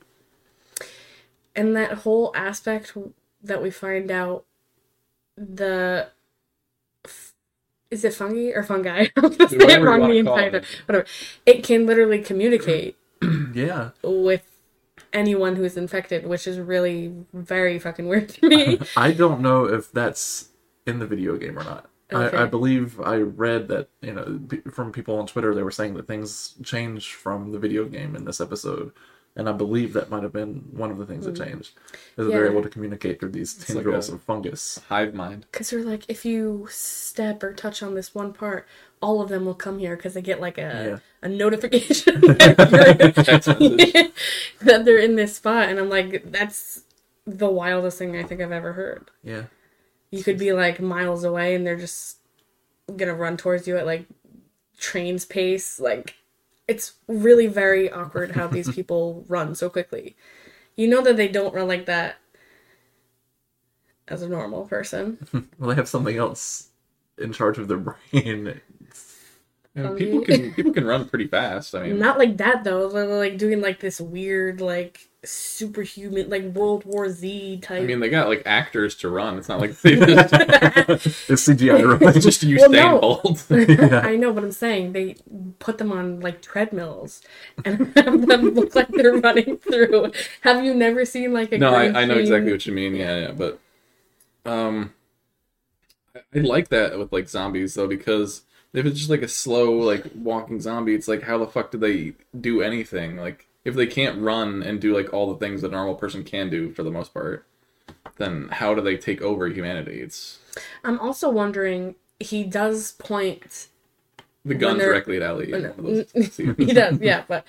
and 1.55 1.75
that 1.75 1.91
whole 1.99 2.31
aspect 2.35 2.95
that 3.43 3.61
we 3.61 3.69
find 3.71 4.09
out 4.11 4.45
the 5.35 6.09
is 7.89 8.03
it 8.03 8.13
fungi 8.13 8.51
or 8.53 8.63
fungi? 8.63 9.07
I'm 9.15 9.29
gonna 9.35 9.49
say 9.49 9.57
it 9.75 9.81
wrong 9.81 10.01
wanna 10.01 10.13
the 10.13 10.19
entire 10.19 10.47
it. 10.47 10.51
time. 10.51 10.63
Whatever. 10.87 11.05
It 11.45 11.63
can 11.63 11.85
literally 11.85 12.19
communicate 12.19 12.97
Yeah, 13.53 13.91
with 14.03 14.43
anyone 15.13 15.55
who's 15.55 15.77
infected, 15.77 16.25
which 16.27 16.47
is 16.47 16.59
really 16.59 17.13
very 17.33 17.79
fucking 17.79 18.07
weird 18.07 18.29
to 18.29 18.47
me. 18.49 18.79
I 18.97 19.11
don't 19.11 19.41
know 19.41 19.65
if 19.65 19.91
that's 19.91 20.49
in 20.85 20.99
the 20.99 21.07
video 21.07 21.37
game 21.37 21.57
or 21.57 21.63
not. 21.63 21.89
Okay. 22.11 22.37
I, 22.37 22.43
I 22.43 22.45
believe 22.45 23.01
I 23.01 23.17
read 23.17 23.67
that 23.67 23.89
you 24.01 24.13
know 24.13 24.39
from 24.71 24.91
people 24.93 25.17
on 25.19 25.27
Twitter 25.27 25.53
they 25.53 25.63
were 25.63 25.71
saying 25.71 25.95
that 25.95 26.07
things 26.07 26.55
change 26.63 27.13
from 27.13 27.51
the 27.51 27.59
video 27.59 27.83
game 27.83 28.15
in 28.15 28.23
this 28.23 28.39
episode, 28.39 28.93
and 29.35 29.49
I 29.49 29.51
believe 29.51 29.91
that 29.91 30.09
might 30.09 30.23
have 30.23 30.31
been 30.31 30.63
one 30.71 30.89
of 30.89 30.97
the 30.97 31.05
things 31.05 31.25
that 31.25 31.35
changed. 31.35 31.71
Is 32.15 32.25
that 32.27 32.31
they're 32.31 32.45
Hmm. 32.47 32.53
Able 32.53 32.63
to 32.63 32.69
communicate 32.69 33.19
through 33.19 33.31
these 33.31 33.53
tendrils 33.53 34.09
a- 34.09 34.13
of 34.13 34.21
fungus. 34.21 34.79
Hive 34.87 35.13
mind. 35.13 35.47
Because 35.51 35.69
they're 35.69 35.83
like, 35.83 36.03
if 36.07 36.23
you 36.23 36.67
step 36.71 37.43
or 37.43 37.51
touch 37.53 37.83
on 37.83 37.93
this 37.93 38.15
one 38.15 38.31
part, 38.31 38.65
all 39.01 39.21
of 39.21 39.29
them 39.29 39.45
will 39.45 39.53
come 39.53 39.79
here 39.79 39.95
because 39.95 40.13
they 40.13 40.21
get 40.21 40.41
like 40.41 40.57
a 40.57 41.01
a 41.21 41.29
notification 41.29 42.21
Text 42.37 43.47
that 44.61 44.81
they're 44.85 44.99
in 44.99 45.15
this 45.15 45.35
spot, 45.35 45.69
and 45.69 45.79
I'm 45.79 45.89
like, 45.89 46.31
that's 46.31 46.83
the 47.25 47.49
wildest 47.49 47.97
thing 47.97 48.15
I 48.15 48.23
think 48.23 48.41
I've 48.41 48.51
ever 48.51 48.73
heard. 48.73 49.11
Yeah, 49.23 49.43
You 50.11 50.23
could 50.23 50.37
be 50.37 50.53
like 50.53 50.79
miles 50.79 51.23
away, 51.23 51.55
and 51.55 51.65
they're 51.65 51.75
just 51.77 52.17
gonna 52.95 53.15
run 53.15 53.37
towards 53.37 53.67
you 53.67 53.77
at 53.77 53.85
like 53.85 54.05
train's 54.77 55.25
pace. 55.25 55.79
Like, 55.79 56.15
it's 56.67 56.93
really 57.07 57.47
very 57.47 57.91
awkward 57.91 58.31
how 58.31 58.47
these 58.47 58.69
people 58.75 59.25
run 59.27 59.55
so 59.55 59.69
quickly. 59.69 60.15
You 60.75 60.87
know 60.87 61.01
that 61.01 61.17
they 61.17 61.27
don't 61.27 61.53
run 61.53 61.67
like 61.67 61.85
that 61.87 62.17
as 64.07 64.21
a 64.21 64.29
normal 64.29 64.65
person. 64.67 65.17
well, 65.57 65.69
they 65.69 65.75
have 65.75 65.87
something 65.89 66.17
else 66.17 66.69
in 67.17 67.33
charge 67.33 67.57
of 67.57 67.67
their 67.67 67.77
brain. 67.77 68.61
I 69.77 69.81
mean, 69.81 69.89
Fungi. 69.89 70.03
people 70.05 70.21
can 70.21 70.53
people 70.53 70.73
can 70.73 70.85
run 70.85 71.07
pretty 71.07 71.27
fast. 71.27 71.75
I 71.75 71.83
mean, 71.83 71.99
Not 71.99 72.17
like 72.17 72.37
that 72.37 72.63
though. 72.63 72.89
They're 72.89 73.05
like 73.05 73.37
doing 73.37 73.61
like 73.61 73.79
this 73.79 74.01
weird, 74.01 74.59
like 74.59 75.07
superhuman, 75.23 76.29
like 76.29 76.43
World 76.45 76.83
War 76.85 77.09
Z 77.11 77.59
type. 77.61 77.83
I 77.83 77.85
mean, 77.85 77.99
they 77.99 78.09
got 78.09 78.27
like 78.27 78.41
actors 78.45 78.95
to 78.97 79.09
run. 79.09 79.37
It's 79.37 79.49
not 79.49 79.59
like 79.59 79.79
they 79.81 79.95
just, 79.97 80.33
It's 80.33 81.47
CGI. 81.47 82.01
Right? 82.01 82.15
just 82.21 82.41
use 82.41 82.61
Well, 82.61 82.71
Stan 82.71 82.91
no. 82.91 82.99
Bolt. 82.99 83.45
yeah. 83.49 84.01
I 84.03 84.15
know, 84.15 84.33
but 84.33 84.43
I'm 84.43 84.51
saying 84.51 84.93
they 84.93 85.15
put 85.59 85.77
them 85.77 85.91
on 85.91 86.21
like 86.21 86.41
treadmills 86.41 87.21
and 87.63 87.95
have 87.95 88.25
them 88.25 88.49
look 88.55 88.73
like 88.73 88.87
they're 88.89 89.13
running 89.17 89.57
through. 89.57 90.11
Have 90.41 90.65
you 90.65 90.73
never 90.73 91.05
seen 91.05 91.33
like 91.33 91.51
a 91.51 91.59
no, 91.59 91.73
I, 91.73 92.01
I 92.01 92.05
know 92.05 92.15
exactly 92.15 92.51
what 92.51 92.65
you 92.65 92.73
mean. 92.73 92.95
Yeah, 92.95 93.19
yeah, 93.19 93.31
but 93.31 93.59
um, 94.43 94.93
I, 96.15 96.19
I 96.35 96.39
like 96.39 96.69
that 96.69 96.97
with 96.97 97.11
like 97.13 97.29
zombies 97.29 97.75
though 97.75 97.87
because 97.87 98.41
if 98.77 98.85
it's 98.85 98.97
just 98.97 99.09
like 99.09 99.21
a 99.21 99.27
slow 99.27 99.73
like 99.73 100.05
walking 100.15 100.61
zombie, 100.61 100.95
it's 100.95 101.07
like 101.07 101.23
how 101.23 101.37
the 101.37 101.47
fuck 101.47 101.71
do 101.71 101.77
they 101.77 102.13
do 102.39 102.61
anything? 102.61 103.17
Like 103.17 103.47
if 103.65 103.75
they 103.75 103.87
can't 103.87 104.21
run 104.21 104.63
and 104.63 104.79
do 104.79 104.95
like 104.95 105.13
all 105.13 105.33
the 105.33 105.39
things 105.39 105.61
that 105.61 105.69
a 105.69 105.71
normal 105.71 105.95
person 105.95 106.23
can 106.23 106.49
do 106.49 106.71
for 106.71 106.83
the 106.83 106.91
most 106.91 107.13
part, 107.13 107.45
then 108.17 108.49
how 108.51 108.73
do 108.73 108.81
they 108.81 108.97
take 108.97 109.21
over 109.21 109.47
humanity? 109.47 110.01
It's 110.01 110.39
I'm 110.83 110.99
also 110.99 111.29
wondering. 111.29 111.95
He 112.19 112.43
does 112.43 112.93
point. 112.93 113.67
the 114.43 114.55
gun 114.55 114.77
directly 114.79 115.17
at 115.17 115.23
Ellie. 115.23 115.51
in 115.53 115.61
when- 115.63 115.63
one 115.77 115.99
of 115.99 116.13
those 116.13 116.33
scenes. 116.33 116.55
he 116.57 116.73
does, 116.73 116.99
yeah. 116.99 117.23
But 117.27 117.45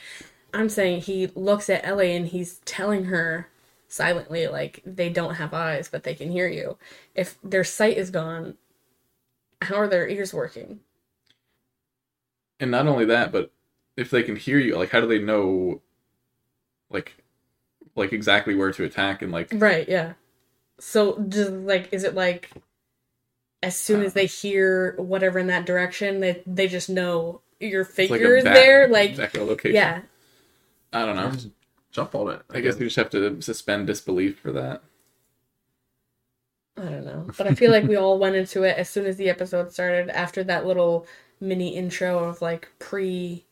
I'm 0.52 0.69
saying 0.69 1.02
he 1.02 1.28
looks 1.34 1.70
at 1.70 1.84
Ellie 1.86 2.14
and 2.14 2.26
he's 2.26 2.58
telling 2.64 3.04
her 3.04 3.48
silently, 3.88 4.46
like 4.46 4.82
they 4.84 5.08
don't 5.08 5.36
have 5.36 5.54
eyes, 5.54 5.88
but 5.88 6.02
they 6.04 6.14
can 6.14 6.30
hear 6.30 6.48
you. 6.48 6.76
If 7.14 7.38
their 7.42 7.64
sight 7.64 7.96
is 7.96 8.10
gone, 8.10 8.56
how 9.62 9.76
are 9.76 9.88
their 9.88 10.06
ears 10.08 10.34
working? 10.34 10.80
And 12.60 12.70
not 12.70 12.87
only 12.87 13.05
that, 13.06 13.31
but 13.32 13.52
if 13.96 14.10
they 14.10 14.22
can 14.22 14.37
hear 14.37 14.58
you, 14.58 14.76
like 14.76 14.90
how 14.90 15.00
do 15.00 15.06
they 15.06 15.19
know 15.20 15.81
like 16.90 17.16
like 17.94 18.12
exactly 18.12 18.54
where 18.54 18.73
to 18.73 18.85
attack 18.85 19.23
and 19.23 19.33
like 19.33 19.49
Right, 19.52 19.88
yeah. 19.88 20.14
So 20.80 21.21
just 21.28 21.50
like 21.52 21.88
is 21.92 22.04
it 22.04 22.14
like 22.14 22.50
as 23.62 23.76
soon 23.76 24.02
as 24.02 24.12
they 24.14 24.25
uh. 24.25 24.28
hear 24.28 24.94
whatever 24.99 25.38
in 25.38 25.49
that 25.49 25.66
direction, 25.66 26.21
they 26.21 26.42
they 26.47 26.68
just 26.68 26.88
know 26.88 27.40
your 27.61 27.80
it's 27.83 27.99
like 27.99 28.09
figure 28.11 28.35
a 28.35 28.38
is 28.38 28.44
back- 28.44 28.54
there? 28.54 28.88
Like 28.88 29.14
echolocation. 29.16 29.73
yeah. 29.73 30.00
I 30.92 31.04
don't 31.04 31.16
know. 31.16 31.30
Just 31.33 31.49
jump 31.90 32.14
on 32.14 32.33
it. 32.35 32.42
I 32.50 32.61
guess 32.61 32.76
we 32.78 32.87
just 32.87 32.97
have 32.97 33.11
to 33.11 33.42
suspend 33.42 33.87
disbelief 33.88 34.38
for 34.38 34.52
that. 34.52 34.83
I 36.76 36.83
don't 36.85 37.04
know. 37.04 37.26
But 37.37 37.49
I 37.49 37.54
feel 37.54 37.73
like 37.73 37.85
we 37.85 37.97
all 37.97 38.18
went 38.18 38.37
into 38.37 38.62
it 38.62 38.76
as 38.78 38.88
soon 38.88 39.04
as 39.06 39.16
the 39.16 39.28
episode 39.28 39.73
started 39.73 40.09
after 40.11 40.44
that 40.44 40.64
little 40.64 41.06
mini 41.40 41.76
intro 41.76 42.25
of 42.25 42.40
like 42.42 42.68
pre 42.78 43.45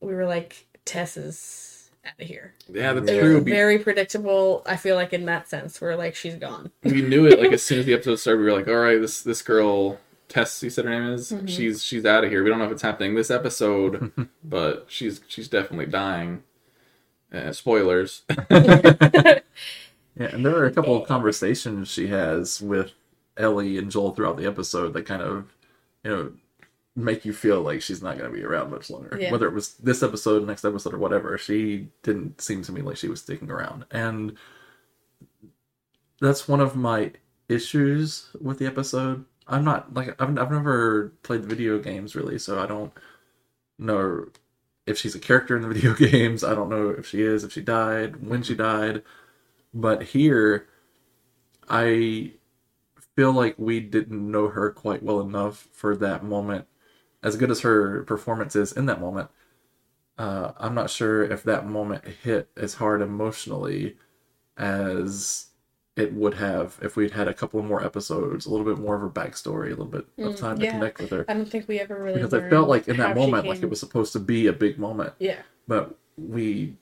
we 0.00 0.14
were 0.14 0.26
like 0.26 0.66
Tess 0.84 1.16
is 1.16 1.90
out 2.06 2.12
of 2.20 2.26
here. 2.26 2.54
Yeah, 2.72 2.92
that's 2.94 3.10
It 3.10 3.20
true. 3.20 3.34
was 3.36 3.44
very 3.44 3.78
predictable, 3.78 4.62
I 4.66 4.76
feel 4.76 4.94
like 4.96 5.12
in 5.12 5.26
that 5.26 5.48
sense. 5.48 5.80
We're 5.80 5.96
like 5.96 6.14
she's 6.14 6.36
gone. 6.36 6.70
we 6.82 7.02
knew 7.02 7.26
it 7.26 7.40
like 7.40 7.52
as 7.52 7.62
soon 7.62 7.80
as 7.80 7.86
the 7.86 7.94
episode 7.94 8.16
started. 8.16 8.40
We 8.40 8.46
were 8.46 8.56
like, 8.56 8.68
all 8.68 8.76
right, 8.76 9.00
this 9.00 9.22
this 9.22 9.42
girl 9.42 9.98
Tess, 10.28 10.62
you 10.62 10.68
said 10.70 10.84
her 10.84 10.90
name 10.90 11.10
is. 11.14 11.32
Mm-hmm. 11.32 11.46
She's 11.46 11.82
she's 11.82 12.04
out 12.04 12.22
of 12.24 12.30
here. 12.30 12.44
We 12.44 12.50
don't 12.50 12.58
know 12.58 12.66
if 12.66 12.72
it's 12.72 12.82
happening 12.82 13.14
this 13.14 13.30
episode, 13.30 14.12
but 14.44 14.86
she's 14.88 15.20
she's 15.28 15.48
definitely 15.48 15.86
dying. 15.86 16.42
Uh, 17.32 17.52
spoilers. 17.52 18.22
Yeah, 20.16 20.30
and 20.34 20.44
there 20.44 20.56
are 20.56 20.66
a 20.66 20.72
couple 20.72 21.00
of 21.00 21.06
conversations 21.06 21.88
she 21.88 22.08
has 22.08 22.60
with 22.60 22.90
Ellie 23.36 23.78
and 23.78 23.88
Joel 23.88 24.10
throughout 24.12 24.36
the 24.36 24.46
episode 24.46 24.92
that 24.94 25.06
kind 25.06 25.22
of, 25.22 25.52
you 26.02 26.10
know, 26.10 26.32
make 26.96 27.24
you 27.24 27.32
feel 27.32 27.60
like 27.62 27.82
she's 27.82 28.02
not 28.02 28.18
going 28.18 28.30
to 28.30 28.36
be 28.36 28.44
around 28.44 28.70
much 28.70 28.90
longer. 28.90 29.16
Yeah. 29.20 29.30
Whether 29.30 29.46
it 29.46 29.54
was 29.54 29.74
this 29.74 30.02
episode, 30.02 30.46
next 30.46 30.64
episode, 30.64 30.94
or 30.94 30.98
whatever, 30.98 31.38
she 31.38 31.88
didn't 32.02 32.40
seem 32.40 32.62
to 32.62 32.72
me 32.72 32.82
like 32.82 32.96
she 32.96 33.08
was 33.08 33.20
sticking 33.20 33.50
around. 33.50 33.84
And 33.90 34.36
that's 36.20 36.48
one 36.48 36.60
of 36.60 36.74
my 36.76 37.12
issues 37.48 38.30
with 38.40 38.58
the 38.58 38.66
episode. 38.66 39.24
I'm 39.46 39.64
not 39.64 39.94
like 39.94 40.20
I've 40.20 40.38
I've 40.38 40.50
never 40.50 41.12
played 41.22 41.42
the 41.42 41.48
video 41.48 41.78
games 41.78 42.14
really, 42.14 42.38
so 42.38 42.60
I 42.60 42.66
don't 42.66 42.92
know 43.78 44.26
if 44.86 44.98
she's 44.98 45.14
a 45.14 45.20
character 45.20 45.56
in 45.56 45.62
the 45.62 45.68
video 45.74 45.94
games. 45.94 46.44
I 46.44 46.54
don't 46.54 46.68
know 46.68 46.90
if 46.90 47.06
she 47.06 47.22
is, 47.22 47.44
if 47.44 47.52
she 47.52 47.62
died, 47.62 48.26
when 48.26 48.42
she 48.42 48.54
died. 48.54 49.02
But 49.72 50.02
here, 50.02 50.66
I 51.68 52.32
feel 53.16 53.32
like 53.32 53.58
we 53.58 53.80
didn't 53.80 54.30
know 54.30 54.48
her 54.48 54.70
quite 54.70 55.02
well 55.02 55.20
enough 55.20 55.68
for 55.72 55.96
that 55.96 56.24
moment. 56.24 56.66
As 57.22 57.36
good 57.36 57.50
as 57.50 57.60
her 57.62 58.02
performance 58.04 58.54
is 58.54 58.72
in 58.72 58.86
that 58.86 59.00
moment, 59.00 59.28
uh, 60.18 60.52
I'm 60.58 60.74
not 60.74 60.90
sure 60.90 61.22
if 61.24 61.42
that 61.44 61.66
moment 61.66 62.04
hit 62.22 62.48
as 62.56 62.74
hard 62.74 63.02
emotionally 63.02 63.96
as 64.56 65.46
it 65.96 66.12
would 66.12 66.34
have 66.34 66.78
if 66.80 66.94
we'd 66.94 67.10
had 67.12 67.26
a 67.26 67.34
couple 67.34 67.60
more 67.62 67.84
episodes, 67.84 68.46
a 68.46 68.50
little 68.50 68.64
bit 68.66 68.78
more 68.80 68.94
of 68.94 69.00
her 69.00 69.08
backstory, 69.10 69.66
a 69.66 69.70
little 69.70 69.84
bit 69.86 70.06
of 70.18 70.34
Mm, 70.34 70.38
time 70.38 70.60
yeah. 70.60 70.66
to 70.66 70.72
connect 70.72 71.00
with 71.00 71.10
her. 71.10 71.24
I 71.28 71.34
don't 71.34 71.48
think 71.50 71.66
we 71.66 71.80
ever 71.80 72.00
really 72.00 72.20
Because 72.22 72.34
I 72.34 72.48
felt 72.48 72.68
like 72.68 72.86
in 72.86 72.96
that 72.98 73.16
moment, 73.16 73.46
like 73.48 73.62
it 73.62 73.70
was 73.70 73.80
supposed 73.80 74.12
to 74.12 74.20
be 74.20 74.46
a 74.46 74.52
big 74.52 74.78
moment, 74.78 75.12
Yeah. 75.18 75.38
but 75.66 75.96
we 76.16 76.76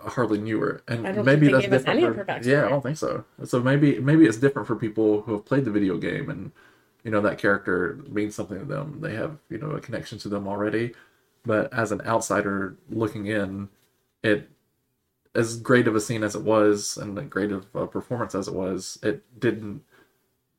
hardly 0.00 0.38
knew 0.38 0.60
her, 0.60 0.82
and 0.88 1.02
maybe 1.24 1.48
that's 1.48 1.66
different. 1.66 2.14
for- 2.42 2.48
yeah, 2.48 2.64
I 2.66 2.68
don't 2.70 2.82
think 2.82 2.96
so. 2.96 3.24
So 3.44 3.60
maybe 3.60 3.98
maybe 4.00 4.24
it's 4.26 4.36
different 4.38 4.66
for 4.66 4.76
people 4.76 5.22
who 5.22 5.32
have 5.32 5.44
played 5.44 5.64
the 5.66 5.70
video 5.70 5.96
game 5.98 6.28
and 6.30 6.52
you 7.04 7.10
know 7.10 7.20
that 7.20 7.38
character 7.38 8.00
means 8.08 8.34
something 8.34 8.58
to 8.58 8.64
them. 8.64 8.98
They 9.00 9.14
have 9.14 9.38
you 9.50 9.58
know 9.58 9.70
a 9.70 9.80
connection 9.80 10.18
to 10.18 10.28
them 10.28 10.48
already. 10.48 10.94
But 11.46 11.72
as 11.72 11.92
an 11.92 12.00
outsider 12.02 12.76
looking 12.88 13.26
in, 13.26 13.68
it 14.22 14.48
as 15.34 15.58
great 15.58 15.86
of 15.86 15.94
a 15.94 16.00
scene 16.00 16.22
as 16.22 16.34
it 16.34 16.42
was 16.42 16.96
and 16.96 17.18
as 17.18 17.26
great 17.26 17.52
of 17.52 17.66
a 17.74 17.86
performance 17.86 18.34
as 18.34 18.48
it 18.48 18.54
was, 18.54 18.98
it 19.02 19.22
didn't 19.38 19.82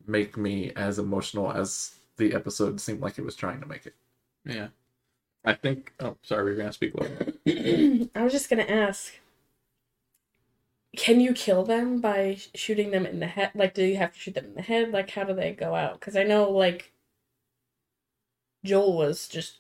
make 0.06 0.38
me 0.38 0.72
as 0.76 1.00
emotional 1.00 1.52
as 1.52 1.96
the 2.18 2.34
episode 2.34 2.80
seemed 2.80 3.02
like 3.02 3.18
it 3.18 3.26
was 3.26 3.36
trying 3.36 3.60
to 3.60 3.66
make 3.66 3.86
it. 3.86 3.96
Yeah. 4.46 4.68
I 5.44 5.54
think. 5.54 5.94
Oh, 6.00 6.18
sorry, 6.24 6.46
we 6.46 6.52
are 6.52 6.56
gonna 6.56 6.74
speak 6.74 6.94
low. 6.96 7.08
I 8.16 8.24
was 8.24 8.34
just 8.34 8.50
gonna 8.50 8.64
ask. 8.64 9.14
Can 10.96 11.20
you 11.20 11.34
kill 11.34 11.64
them 11.64 12.00
by 12.02 12.38
shooting 12.54 12.92
them 12.92 13.06
in 13.06 13.20
the 13.20 13.28
head? 13.28 13.52
Like, 13.56 13.74
do 13.74 13.84
you 13.84 13.98
have 13.98 14.14
to 14.14 14.20
shoot 14.20 14.36
them 14.36 14.46
in 14.46 14.56
the 14.56 14.62
head? 14.62 14.92
Like, 14.92 15.10
how 15.12 15.24
do 15.24 15.34
they 15.34 15.54
go 15.54 15.76
out? 15.76 16.00
Because 16.00 16.16
I 16.16 16.24
know, 16.24 16.50
like, 16.52 16.92
Joel 18.64 18.98
was 18.98 19.28
just 19.28 19.60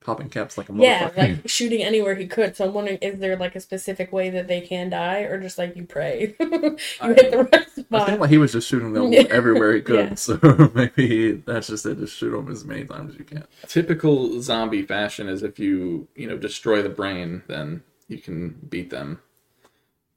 Popping 0.00 0.28
caps 0.28 0.58
like 0.58 0.68
a 0.68 0.74
yeah, 0.74 1.08
motherfucker. 1.08 1.16
like 1.16 1.48
shooting 1.48 1.82
anywhere 1.82 2.14
he 2.14 2.26
could. 2.26 2.54
So 2.54 2.66
I'm 2.66 2.74
wondering, 2.74 2.98
is 2.98 3.20
there 3.20 3.36
like 3.38 3.56
a 3.56 3.60
specific 3.60 4.12
way 4.12 4.28
that 4.28 4.48
they 4.48 4.60
can 4.60 4.90
die, 4.90 5.20
or 5.20 5.40
just 5.40 5.56
like 5.56 5.74
you 5.76 5.84
pray, 5.86 6.34
you 6.40 6.76
hit 7.00 7.30
the 7.30 7.48
right 7.50 7.66
I 7.90 8.04
think 8.04 8.20
like 8.20 8.28
he 8.28 8.36
was 8.36 8.52
just 8.52 8.68
shooting 8.68 8.92
them 8.92 9.14
everywhere 9.30 9.72
he 9.74 9.80
could, 9.80 10.10
Yeah. 10.10 10.14
so 10.14 10.38
maybe 10.74 11.32
that's 11.46 11.68
just 11.68 11.86
it. 11.86 11.98
Just 11.98 12.18
shoot 12.18 12.32
them 12.32 12.50
as 12.50 12.66
many 12.66 12.84
times 12.84 13.12
as 13.14 13.18
you 13.18 13.24
can. 13.24 13.44
Typical 13.66 14.42
zombie 14.42 14.82
fashion 14.82 15.26
is 15.26 15.42
if 15.42 15.58
you 15.58 16.06
you 16.14 16.28
know 16.28 16.36
destroy 16.36 16.82
the 16.82 16.90
brain, 16.90 17.42
then 17.46 17.82
you 18.06 18.18
can 18.18 18.58
beat 18.68 18.90
them. 18.90 19.20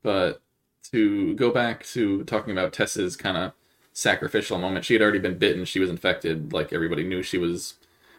But 0.04 0.42
to 0.92 1.34
go 1.36 1.51
back 1.51 1.86
to 1.88 2.24
talking 2.24 2.51
about 2.51 2.74
Tess's 2.74 3.16
kind 3.16 3.38
of 3.38 3.51
sacrificial 3.94 4.58
moment, 4.58 4.86
she 4.86 4.94
had 4.94 5.01
already 5.01 5.20
been 5.20 5.38
bitten. 5.38 5.66
She 5.66 5.80
was 5.80 5.89
infected. 5.89 6.54
Like 6.54 6.72
everybody 6.72 7.04
knew 7.04 7.24
she 7.24 7.38
was 7.38 7.75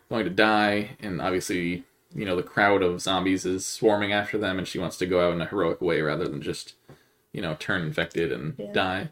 going 0.09 0.25
to 0.25 0.31
die, 0.31 0.97
and 1.01 1.21
obviously, 1.21 1.85
you 2.15 2.25
know, 2.25 2.37
the 2.37 2.43
crowd 2.43 2.83
of 2.83 3.01
zombies 3.01 3.45
is 3.45 3.67
swarming 3.67 4.13
after 4.13 4.39
them, 4.39 4.59
and 4.59 4.67
she 4.67 4.79
wants 4.79 4.97
to 4.99 5.07
go 5.07 5.27
out 5.27 5.35
in 5.35 5.41
a 5.41 5.47
heroic 5.47 5.81
way 5.81 6.01
rather 6.01 6.27
than 6.27 6.41
just, 6.43 6.75
you 7.33 7.43
know, 7.43 7.57
turn 7.59 7.83
infected 7.83 8.33
and 8.33 8.55
Yeah. 8.59 8.73
die. 8.73 9.09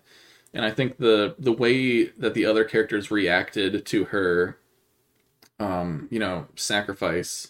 And 0.54 0.64
I 0.64 0.70
think 0.70 0.96
the 0.96 1.34
the 1.38 1.52
way 1.52 2.04
that 2.06 2.32
the 2.34 2.46
other 2.46 2.64
characters 2.64 3.10
reacted 3.10 3.84
to 3.86 4.04
her, 4.06 4.56
um, 5.58 6.08
you 6.10 6.18
know, 6.18 6.46
sacrifice, 6.54 7.48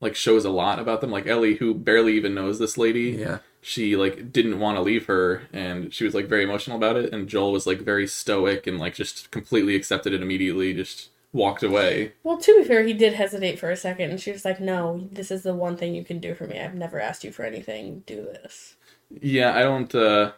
like 0.00 0.14
shows 0.14 0.44
a 0.44 0.50
lot 0.50 0.78
about 0.78 1.00
them. 1.00 1.10
Like 1.10 1.26
Ellie, 1.26 1.54
who 1.56 1.74
barely 1.74 2.14
even 2.14 2.34
knows 2.34 2.58
this 2.58 2.76
lady, 2.76 3.10
Yeah, 3.12 3.38
she 3.64 3.94
like 3.96 4.32
didn't 4.32 4.58
want 4.58 4.76
to 4.76 4.82
leave 4.82 5.06
her 5.06 5.42
and 5.52 5.94
she 5.94 6.04
was 6.04 6.14
like 6.14 6.26
very 6.26 6.42
emotional 6.42 6.76
about 6.76 6.96
it 6.96 7.12
and 7.14 7.28
joel 7.28 7.52
was 7.52 7.66
like 7.66 7.78
very 7.80 8.06
stoic 8.08 8.66
and 8.66 8.78
like 8.78 8.92
just 8.94 9.30
completely 9.30 9.74
accepted 9.76 10.12
it 10.12 10.20
immediately 10.20 10.74
just 10.74 11.10
walked 11.32 11.62
away 11.62 12.12
Well, 12.24 12.36
to 12.36 12.58
be 12.58 12.64
fair, 12.64 12.82
he 12.82 12.92
did 12.92 13.14
hesitate 13.14 13.58
for 13.58 13.70
a 13.70 13.76
second, 13.76 14.10
and 14.10 14.20
she 14.20 14.30
was 14.32 14.44
like, 14.44 14.60
"No, 14.60 15.08
this 15.10 15.30
is 15.30 15.44
the 15.44 15.54
one 15.54 15.78
thing 15.78 15.94
you 15.94 16.04
can 16.04 16.18
do 16.18 16.34
for 16.34 16.46
me. 16.46 16.60
I've 16.60 16.74
never 16.74 17.00
asked 17.00 17.24
you 17.24 17.32
for 17.32 17.42
anything. 17.44 18.02
Do 18.06 18.16
this." 18.16 18.74
yeah 19.20 19.54
i 19.54 19.62
don't 19.62 19.94
uh 19.94 20.32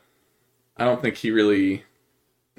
i 0.77 0.85
don't 0.85 1.01
think 1.03 1.17
he 1.17 1.31
really 1.33 1.83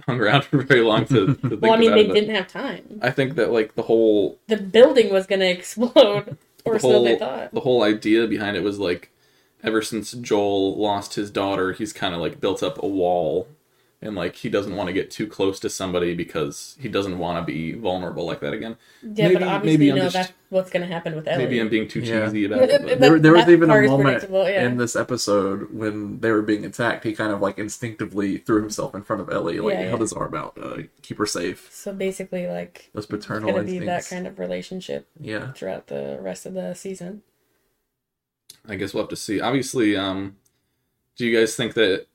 hung 0.06 0.20
around 0.20 0.44
for 0.50 0.62
very 0.64 0.82
long 0.82 1.06
to, 1.06 1.36
to 1.36 1.56
Well, 1.62 1.74
I 1.74 1.78
mean, 1.78 1.92
they 1.92 2.08
didn't 2.08 2.36
have 2.36 2.48
time. 2.48 3.00
i 3.02 3.10
think 3.12 3.36
that 3.36 3.52
like 3.52 3.76
the 3.76 3.84
whole 3.84 4.38
The 4.48 4.58
building 4.58 5.12
was 5.14 5.26
gonna 5.28 5.46
explode, 5.60 6.38
or 6.66 6.74
the 6.76 6.80
so 6.80 7.04
they 7.04 7.18
thought. 7.18 7.54
the 7.54 7.62
whole 7.62 7.84
idea 7.84 8.28
behind 8.28 8.58
it 8.58 8.64
was 8.64 8.80
like 8.80 9.12
ever 9.66 9.82
since 9.82 10.12
joel 10.14 10.76
lost 10.78 11.16
his 11.16 11.30
daughter 11.32 11.74
he's 11.74 11.92
kind 11.94 12.14
of 12.14 12.22
like 12.22 12.40
built 12.40 12.62
up 12.64 12.82
a 12.84 12.88
wall 12.88 13.48
and 14.02 14.14
like 14.16 14.36
he 14.36 14.50
doesn't 14.50 14.76
want 14.76 14.88
to 14.88 14.94
get 14.94 15.10
too 15.10 15.26
close 15.26 15.60
to 15.60 15.70
somebody 15.70 16.14
because 16.14 16.76
he 16.80 16.88
doesn't 16.90 17.18
want 17.18 17.40
to 17.40 17.52
be 17.52 17.72
vulnerable 17.74 18.26
like 18.26 18.40
that 18.42 18.54
again 18.54 18.76
Yeah, 19.02 19.30
maybe- 19.30 19.34
but 19.40 19.44
obviously, 19.48 19.78
maybe 19.78 19.86
you 19.88 19.96
know 19.96 20.02
just- 20.04 20.14
that's 20.16 20.34
what's 20.50 20.70
gonna 20.70 20.86
happen 20.86 21.16
with 21.16 21.28
Ellie. 21.28 21.44
maybe 21.44 21.60
i'm 21.60 21.70
being 21.70 21.88
too 21.88 22.02
Yeah. 22.02 22.26
cheesy 22.26 22.46
about 22.46 22.70
it 22.70 22.82
but- 22.84 23.00
there, 23.00 23.18
there 23.20 23.34
was 23.34 23.48
even 23.50 23.70
a 23.72 23.82
moment 23.88 24.26
yeah. 24.30 24.66
in 24.66 24.78
this 24.78 24.96
episode 24.96 25.74
when 25.74 26.20
they 26.20 26.30
were 26.32 26.42
being 26.44 26.66
attacked. 26.66 27.04
He 27.04 27.14
kind 27.14 27.32
of 27.34 27.42
like 27.42 27.58
instinctively 27.58 28.38
threw 28.38 28.62
himself 28.62 28.94
in 28.96 29.02
front 29.02 29.22
of 29.22 29.30
Ellie, 29.32 29.60
like 29.60 29.74
Yeah, 29.74 29.82
yeah. 29.82 29.88
held 29.90 30.02
his 30.02 30.14
arm 30.14 30.36
out, 30.36 30.58
uh, 30.62 30.84
keep 31.02 31.18
her 31.18 31.26
safe. 31.26 31.68
So 31.72 31.92
basically, 31.92 32.48
like, 32.48 32.90
Those 32.94 33.06
it's 33.06 33.12
paternal 33.12 33.52
gonna 33.52 33.64
be 33.64 33.80
that 33.80 34.06
kind 34.08 34.28
of 34.28 34.38
relationship 34.40 35.08
Yeah, 35.20 35.52
throughout 35.54 35.88
the 35.88 36.20
rest 36.22 36.46
of 36.46 36.54
the 36.54 36.74
season. 36.74 37.24
I 38.68 38.76
guess 38.76 38.94
we'll 38.94 39.04
have 39.04 39.10
to 39.10 39.16
see. 39.16 39.40
Obviously, 39.42 39.96
um, 39.96 40.38
do 41.16 41.26
you 41.26 41.38
guys 41.38 41.56
think 41.56 41.74
that 41.76 42.08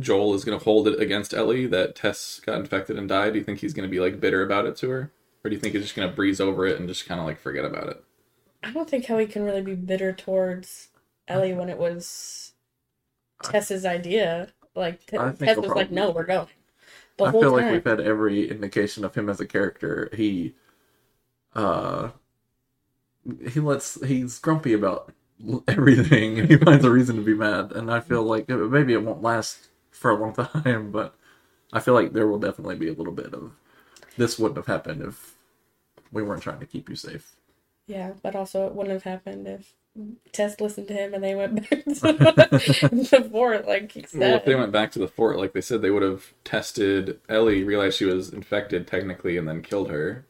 Joel 0.00 0.34
is 0.34 0.44
going 0.44 0.58
to 0.58 0.64
hold 0.64 0.88
it 0.88 1.00
against 1.00 1.34
Ellie 1.34 1.66
that 1.66 1.94
Tess 1.94 2.40
got 2.44 2.58
infected 2.58 2.98
and 2.98 3.08
died? 3.08 3.32
Do 3.32 3.38
you 3.38 3.44
think 3.44 3.60
he's 3.60 3.74
going 3.74 3.88
to 3.88 3.90
be 3.90 4.00
like 4.00 4.20
bitter 4.20 4.42
about 4.42 4.66
it 4.66 4.76
to 4.76 4.90
her, 4.90 5.12
or 5.44 5.50
do 5.50 5.54
you 5.54 5.60
think 5.60 5.74
he's 5.74 5.82
just 5.84 5.94
going 5.96 6.08
to 6.08 6.14
breeze 6.14 6.40
over 6.40 6.66
it 6.66 6.78
and 6.78 6.88
just 6.88 7.06
kind 7.06 7.20
of 7.20 7.26
like 7.26 7.40
forget 7.40 7.64
about 7.64 7.88
it? 7.88 8.04
I 8.62 8.72
don't 8.72 8.88
think 8.88 9.06
how 9.06 9.18
he 9.18 9.26
can 9.26 9.44
really 9.44 9.62
be 9.62 9.74
bitter 9.74 10.12
towards 10.12 10.88
Ellie 11.28 11.52
when 11.52 11.68
it 11.68 11.78
was 11.78 12.52
Tess's 13.42 13.84
idea. 13.84 14.48
Like 14.74 15.06
T- 15.06 15.18
I 15.18 15.30
think 15.32 15.38
Tess 15.38 15.54
he'll 15.54 15.62
was 15.62 15.72
like, 15.76 15.90
"No, 15.90 16.10
we're 16.10 16.24
going." 16.24 16.48
The 17.16 17.24
I 17.24 17.30
whole 17.30 17.40
feel 17.42 17.56
time. 17.56 17.62
like 17.64 17.72
we've 17.72 17.84
had 17.84 18.00
every 18.00 18.50
indication 18.50 19.04
of 19.04 19.14
him 19.14 19.28
as 19.28 19.40
a 19.40 19.46
character. 19.46 20.10
He, 20.12 20.54
uh, 21.54 22.10
he 23.48 23.60
lets 23.60 24.02
he's 24.04 24.38
grumpy 24.38 24.72
about 24.72 25.12
everything. 25.68 26.46
he 26.48 26.56
finds 26.56 26.84
a 26.84 26.90
reason 26.90 27.16
to 27.16 27.22
be 27.22 27.34
mad, 27.34 27.72
and 27.72 27.90
I 27.90 28.00
feel 28.00 28.22
like 28.22 28.48
maybe 28.48 28.92
it 28.92 29.02
won't 29.02 29.22
last 29.22 29.68
for 29.90 30.10
a 30.10 30.16
long 30.16 30.34
time, 30.64 30.90
but 30.90 31.14
I 31.72 31.80
feel 31.80 31.94
like 31.94 32.12
there 32.12 32.26
will 32.26 32.38
definitely 32.38 32.76
be 32.76 32.88
a 32.88 32.94
little 32.94 33.12
bit 33.12 33.34
of 33.34 33.52
this 34.16 34.38
wouldn't 34.38 34.56
have 34.56 34.66
happened 34.66 35.02
if 35.02 35.34
we 36.12 36.22
weren't 36.22 36.42
trying 36.42 36.60
to 36.60 36.66
keep 36.66 36.88
you 36.88 36.96
safe. 36.96 37.34
Yeah, 37.86 38.12
but 38.22 38.34
also 38.34 38.66
it 38.66 38.74
wouldn't 38.74 38.94
have 38.94 39.02
happened 39.02 39.46
if 39.46 39.74
Tess 40.32 40.60
listened 40.60 40.88
to 40.88 40.94
him 40.94 41.14
and 41.14 41.22
they 41.22 41.34
went 41.34 41.56
back 41.56 41.84
to 41.84 41.90
the 41.90 43.28
fort, 43.30 43.66
like 43.66 43.92
he 43.92 44.04
said. 44.04 44.20
Well, 44.20 44.36
if 44.36 44.44
they 44.44 44.54
went 44.54 44.72
back 44.72 44.90
to 44.92 44.98
the 44.98 45.08
fort, 45.08 45.38
like 45.38 45.52
they 45.52 45.60
said, 45.60 45.82
they 45.82 45.90
would 45.90 46.02
have 46.02 46.32
tested 46.44 47.20
Ellie, 47.28 47.62
realized 47.62 47.98
she 47.98 48.06
was 48.06 48.32
infected 48.32 48.86
technically, 48.86 49.36
and 49.36 49.46
then 49.46 49.62
killed 49.62 49.90
her. 49.90 50.24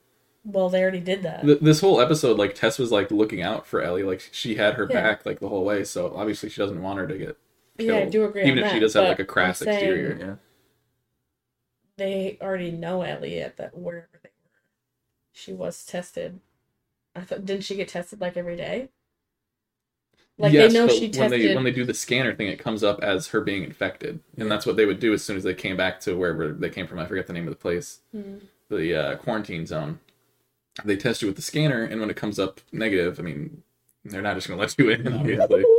Well, 0.44 0.68
they 0.68 0.82
already 0.82 1.00
did 1.00 1.22
that. 1.22 1.42
Th- 1.44 1.60
this 1.60 1.80
whole 1.80 2.00
episode, 2.00 2.38
like 2.38 2.54
Tess 2.54 2.78
was 2.78 2.92
like 2.92 3.10
looking 3.10 3.40
out 3.42 3.66
for 3.66 3.80
Ellie, 3.80 4.02
like 4.02 4.28
she 4.30 4.56
had 4.56 4.74
her 4.74 4.86
Yeah. 4.90 5.00
back 5.02 5.24
like 5.26 5.40
the 5.40 5.48
whole 5.48 5.64
way. 5.64 5.84
So 5.84 6.14
obviously 6.14 6.50
she 6.50 6.60
doesn't 6.60 6.82
want 6.82 6.98
her 6.98 7.06
to 7.06 7.16
get 7.18 7.38
killed. 7.78 7.88
yeah, 7.90 7.96
I 8.00 8.04
do 8.10 8.24
agree. 8.24 8.42
Even 8.44 8.58
on 8.58 8.64
if 8.64 8.72
she 8.72 8.78
does 8.80 8.92
have 8.94 9.08
like 9.08 9.18
a 9.18 9.24
crass 9.24 9.62
I'm 9.62 9.68
exterior. 9.68 10.16
Yeah, 10.20 10.34
They 11.96 12.38
already 12.42 12.70
know 12.72 13.02
Ellie 13.02 13.40
at 13.40 13.56
that 13.56 13.76
wherever 13.76 14.08
they 14.22 14.28
were. 14.44 14.50
She 15.32 15.52
was 15.52 15.84
tested. 15.86 16.40
I 17.16 17.20
thought 17.22 17.46
didn't 17.46 17.64
she 17.64 17.76
get 17.76 17.88
tested 17.88 18.20
like 18.20 18.36
every 18.36 18.56
day? 18.56 18.88
Like 20.36 20.52
yes, 20.52 20.72
they 20.72 20.78
know 20.78 20.86
but 20.88 20.94
she 20.96 21.02
when 21.02 21.12
tested. 21.12 21.40
they 21.40 21.54
when 21.54 21.64
they 21.64 21.70
do 21.70 21.84
the 21.84 21.94
scanner 21.94 22.34
thing, 22.34 22.48
it 22.48 22.58
comes 22.58 22.82
up 22.82 23.00
as 23.02 23.28
her 23.28 23.40
being 23.40 23.62
infected, 23.62 24.18
and 24.36 24.50
that's 24.50 24.66
what 24.66 24.76
they 24.76 24.84
would 24.84 24.98
do 24.98 25.14
as 25.14 25.22
soon 25.24 25.36
as 25.36 25.44
they 25.44 25.54
came 25.54 25.76
back 25.76 26.00
to 26.00 26.16
wherever 26.18 26.52
they 26.52 26.70
came 26.70 26.88
from. 26.88 26.98
I 26.98 27.06
forget 27.06 27.28
the 27.28 27.32
name 27.32 27.46
of 27.46 27.52
the 27.52 27.58
place, 27.60 28.00
Hmm. 28.10 28.38
the 28.68 28.94
uh, 28.94 29.16
quarantine 29.18 29.64
zone. 29.64 30.00
They 30.82 30.96
test 30.96 31.22
you 31.22 31.28
with 31.28 31.36
the 31.36 31.42
scanner, 31.42 31.84
and 31.84 32.00
when 32.00 32.10
it 32.10 32.16
comes 32.16 32.38
up 32.38 32.60
negative, 32.72 33.20
I 33.20 33.22
mean, 33.22 33.62
they're 34.04 34.22
not 34.22 34.34
just 34.34 34.48
going 34.48 34.58
to 34.58 34.62
let 34.62 34.78
you 34.78 34.90
in. 34.90 35.12
Obviously, 35.12 35.64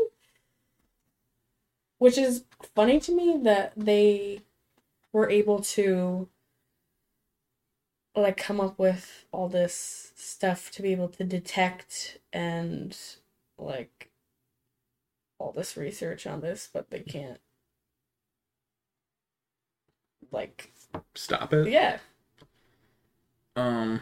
Which 1.98 2.18
is 2.18 2.44
funny 2.76 3.00
to 3.02 3.16
me 3.16 3.40
that 3.44 3.74
they 3.76 4.42
were 5.12 5.30
able 5.30 5.60
to 5.60 6.28
like 8.16 8.38
come 8.38 8.62
up 8.62 8.80
with 8.80 9.26
all 9.32 9.50
this 9.50 10.14
stuff 10.16 10.72
to 10.72 10.82
be 10.82 10.92
able 10.92 11.10
to 11.10 11.24
detect 11.24 12.20
and 12.32 12.98
like 13.58 14.10
all 15.40 15.52
this 15.52 15.76
research 15.76 16.26
on 16.26 16.42
this, 16.42 16.70
but 16.72 16.90
they 16.90 17.00
can't 17.00 17.40
like 20.32 20.72
stop 21.14 21.54
it. 21.54 21.68
yeah. 21.68 22.00
Um, 23.56 24.02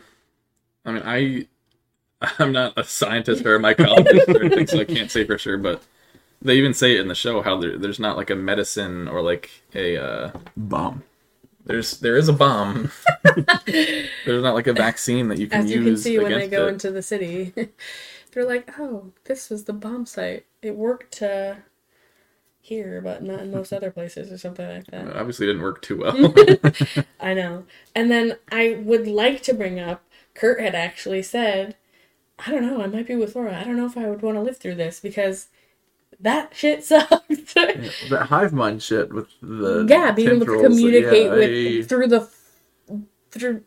I 0.85 0.91
mean, 0.91 1.03
I 1.05 1.47
I'm 2.39 2.51
not 2.51 2.73
a 2.77 2.83
scientist 2.83 3.45
or 3.45 3.55
a 3.55 3.59
mycologist 3.59 4.33
or 4.33 4.43
anything, 4.43 4.67
so 4.67 4.79
I 4.79 4.85
can't 4.85 5.11
say 5.11 5.25
for 5.25 5.37
sure. 5.37 5.57
But 5.57 5.83
they 6.41 6.55
even 6.57 6.73
say 6.73 6.95
it 6.95 7.01
in 7.01 7.07
the 7.07 7.15
show 7.15 7.41
how 7.41 7.57
there, 7.59 7.77
there's 7.77 7.99
not 7.99 8.17
like 8.17 8.29
a 8.29 8.35
medicine 8.35 9.07
or 9.07 9.21
like 9.21 9.49
a 9.75 9.97
uh, 9.97 10.31
bomb. 10.57 11.03
there's 11.65 11.99
there 11.99 12.17
is 12.17 12.29
a 12.29 12.33
bomb. 12.33 12.91
there's 13.65 14.43
not 14.43 14.53
like 14.55 14.67
a 14.67 14.73
vaccine 14.73 15.27
that 15.29 15.37
you 15.39 15.47
can 15.47 15.61
As 15.61 15.71
use 15.71 15.73
you 15.73 15.83
can 15.83 15.97
see 15.97 16.19
when 16.19 16.31
they 16.33 16.47
go 16.47 16.67
it. 16.67 16.73
into 16.73 16.91
the 16.91 17.01
city, 17.01 17.53
they're 18.31 18.45
like, 18.45 18.69
"Oh, 18.79 19.11
this 19.25 19.49
was 19.49 19.65
the 19.65 19.73
bomb 19.73 20.05
site. 20.05 20.45
It 20.61 20.75
worked 20.75 21.11
to 21.19 21.57
here, 22.61 23.01
but 23.01 23.21
not 23.21 23.41
in 23.41 23.51
most 23.51 23.73
other 23.73 23.91
places 23.91 24.31
or 24.31 24.37
something 24.37 24.67
like 24.67 24.87
that. 24.87 25.07
It 25.07 25.15
obviously 25.15 25.45
didn't 25.47 25.61
work 25.61 25.81
too 25.81 25.97
well. 25.97 26.33
I 27.19 27.33
know. 27.33 27.65
And 27.93 28.09
then 28.09 28.37
I 28.51 28.79
would 28.83 29.07
like 29.07 29.43
to 29.43 29.53
bring 29.53 29.79
up 29.79 30.01
Kurt 30.33 30.59
had 30.59 30.75
actually 30.75 31.21
said, 31.21 31.75
I 32.39 32.51
don't 32.51 32.65
know, 32.65 32.81
I 32.81 32.87
might 32.87 33.07
be 33.07 33.15
with 33.15 33.35
Laura. 33.35 33.57
I 33.59 33.63
don't 33.63 33.77
know 33.77 33.85
if 33.85 33.97
I 33.97 34.09
would 34.09 34.21
want 34.21 34.37
to 34.37 34.41
live 34.41 34.57
through 34.57 34.75
this 34.75 34.99
because 34.99 35.47
that 36.19 36.55
shit 36.55 36.83
sucked. 36.85 37.55
Yeah, 37.55 37.89
that 38.09 38.27
hive 38.29 38.53
mind 38.53 38.81
shit 38.81 39.13
with 39.13 39.27
the 39.41 39.85
yeah, 39.87 40.11
being 40.11 40.29
able 40.29 40.45
to 40.45 40.61
communicate 40.61 41.25
yeah, 41.25 41.31
with 41.31 41.85
I- 41.85 41.87
through 41.87 42.07
the 42.07 42.29
through 43.31 43.63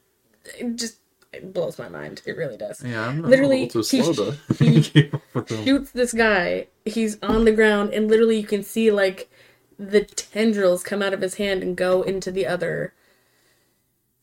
it 0.59 0.77
just 0.77 0.99
it 1.33 1.53
blows 1.53 1.79
my 1.79 1.89
mind. 1.89 2.23
It 2.25 2.37
really 2.37 2.57
does. 2.57 2.83
yeah, 2.83 3.07
I'm 3.07 3.23
literally, 3.23 3.69
he 3.69 4.03
he 4.59 4.81
keep 4.83 5.15
up 5.15 5.23
with 5.35 5.49
them. 5.49 5.65
Shoots 5.65 5.91
this 5.91 6.13
guy. 6.13 6.69
He's 6.85 7.19
on 7.23 7.45
the 7.45 7.53
ground, 7.53 7.93
and 7.93 8.09
literally 8.09 8.39
you 8.39 8.47
can 8.47 8.63
see 8.63 8.91
like 8.91 9.31
the 9.79 10.03
tendrils 10.03 10.83
come 10.83 11.03
out 11.03 11.13
of 11.13 11.21
his 11.21 11.35
hand 11.35 11.63
and 11.63 11.77
go 11.77 12.03
into 12.03 12.31
the 12.31 12.47
other 12.47 12.95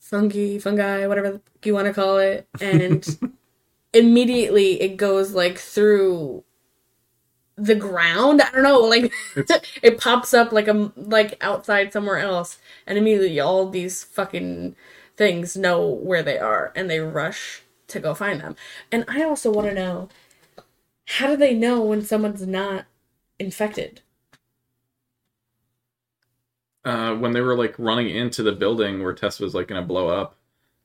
fungi, 0.04 0.60
fungi, 0.60 1.08
whatever 1.08 1.42
you 1.64 1.74
want 1.74 1.88
to 1.88 1.94
call 1.94 2.18
it, 2.18 2.48
and 2.60 3.08
immediately 3.94 4.82
it 4.82 4.98
goes 4.98 5.34
like 5.34 5.58
through 5.58 6.44
the 7.56 7.76
ground. 7.76 8.42
I 8.42 8.52
don't 8.52 8.64
know, 8.64 8.80
like 8.80 9.14
it 9.82 10.00
pops 10.00 10.34
up 10.34 10.52
like 10.52 10.68
a 10.68 10.92
like 10.96 11.38
outside 11.42 11.94
somewhere 11.94 12.20
else, 12.20 12.60
and 12.86 12.98
immediately 12.98 13.40
all 13.40 13.70
these 13.70 14.04
fucking 14.04 14.76
things 15.16 15.56
know 15.56 15.88
where 15.88 16.22
they 16.22 16.38
are, 16.38 16.74
and 16.76 16.90
they 16.90 17.00
rush 17.00 17.64
to 17.88 18.00
go 18.00 18.14
find 18.14 18.42
them. 18.42 18.56
And 18.92 19.06
I 19.08 19.24
also 19.24 19.52
want 19.52 19.68
to 19.70 19.74
know 19.74 20.10
how 21.06 21.28
do 21.28 21.38
they 21.38 21.54
know 21.54 21.82
when 21.82 22.02
someone's 22.02 22.46
not 22.46 22.86
infected? 23.40 24.02
Uh, 26.86 27.16
when 27.16 27.32
they 27.32 27.42
were 27.42 27.56
like 27.56 27.76
running 27.78 28.10
into 28.10 28.44
the 28.44 28.52
building 28.52 29.04
where 29.04 29.14
Tess 29.14 29.40
was 29.40 29.54
like 29.54 29.68
gonna 29.68 29.82
blow 29.82 30.10
up, 30.10 30.36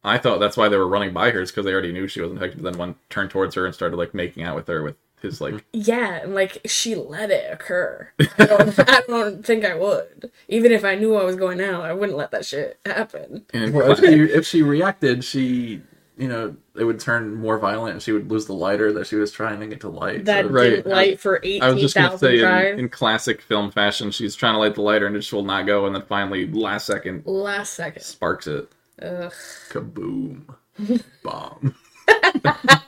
I 0.05 0.19
thought 0.19 0.39
that's 0.41 0.57
why 0.57 0.69
they 0.69 0.77
were 0.77 0.89
running 0.89 1.13
by 1.13 1.31
her, 1.31 1.45
because 1.45 1.65
they 1.65 1.73
already 1.73 1.93
knew 1.93 2.07
she 2.07 2.21
was 2.21 2.31
infected. 2.31 2.63
But 2.63 2.71
then 2.71 2.79
one 2.79 2.95
turned 3.11 3.31
towards 3.31 3.55
her 3.57 3.67
and 3.67 3.75
started 3.75 3.97
like 3.97 4.15
making 4.15 4.43
out 4.45 4.57
with 4.57 4.69
her 4.69 4.83
with 4.83 4.97
his 5.21 5.41
like. 5.41 5.65
Yeah, 5.73 6.23
and 6.23 6.35
like 6.35 6.61
she 6.67 6.95
let 6.95 7.31
it 7.31 7.53
occur. 7.53 8.13
I 8.39 8.47
don't, 8.47 8.79
I 8.89 9.01
don't 9.07 9.45
think 9.45 9.65
I 9.65 9.75
would. 9.75 10.31
Even 10.49 10.73
if 10.73 10.85
I 10.85 10.95
knew 10.95 11.17
I 11.17 11.25
was 11.25 11.37
going 11.37 11.61
out, 11.61 11.83
I 11.83 11.93
wouldn't 11.93 12.19
let 12.19 12.31
that 12.31 12.47
shit 12.47 12.79
happen. 12.87 13.45
And 13.53 13.75
Well, 13.75 13.91
if 13.93 13.99
she, 13.99 14.07
if 14.07 14.47
she 14.47 14.63
reacted, 14.63 15.25
she, 15.25 15.83
you 16.19 16.29
know, 16.29 16.57
it 16.75 16.85
would 16.85 16.99
turn 17.01 17.35
more 17.35 17.59
violent 17.59 17.93
and 17.95 18.03
she 18.03 18.13
would 18.13 18.31
lose 18.31 18.47
the 18.47 18.53
lighter 18.53 18.93
that 18.95 19.07
she 19.07 19.17
was 19.17 19.31
trying 19.31 19.61
to 19.61 19.67
get 19.67 19.81
to 19.83 19.89
light. 19.89 20.25
That 20.25 20.47
so- 20.47 20.51
Right. 20.51 20.71
didn't 20.71 20.87
light 20.89 21.21
for 21.21 21.37
I 21.37 21.39
was 21.39 21.47
eighteen 21.47 21.79
just 21.79 21.95
gonna 21.95 22.19
say, 22.19 22.73
in, 22.73 22.79
in 22.81 22.89
classic 22.89 23.41
film 23.41 23.71
fashion, 23.71 24.11
she's 24.11 24.35
trying 24.35 24.55
to 24.55 24.59
light 24.59 24.75
the 24.75 24.83
lighter 24.83 25.07
and 25.07 25.15
it 25.17 25.21
just 25.21 25.33
will 25.33 25.45
not 25.45 25.67
go, 25.67 25.87
and 25.87 25.95
then 25.95 26.03
finally, 26.09 26.47
last 26.51 26.87
second, 26.87 27.23
Last 27.27 27.75
second. 27.75 28.03
sparks 28.03 28.47
it. 28.47 28.69
Ugh. 29.01 29.33
kaboom, 29.71 30.43
bomb. 31.23 31.75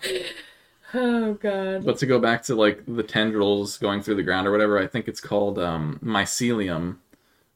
Oh 0.93 1.35
god. 1.35 1.85
But 1.85 1.99
to 1.99 2.07
go 2.07 2.19
back 2.19 2.43
to 2.45 2.57
like 2.57 2.83
the 2.87 3.05
tendrils 3.05 3.79
going 3.79 4.03
through 4.03 4.17
the 4.17 4.25
ground 4.25 4.49
or 4.49 4.51
whatever, 4.51 4.77
I 4.77 4.89
think 4.89 5.07
it's 5.07 5.21
called 5.21 5.57
um, 5.59 6.01
mycelium, 6.03 6.97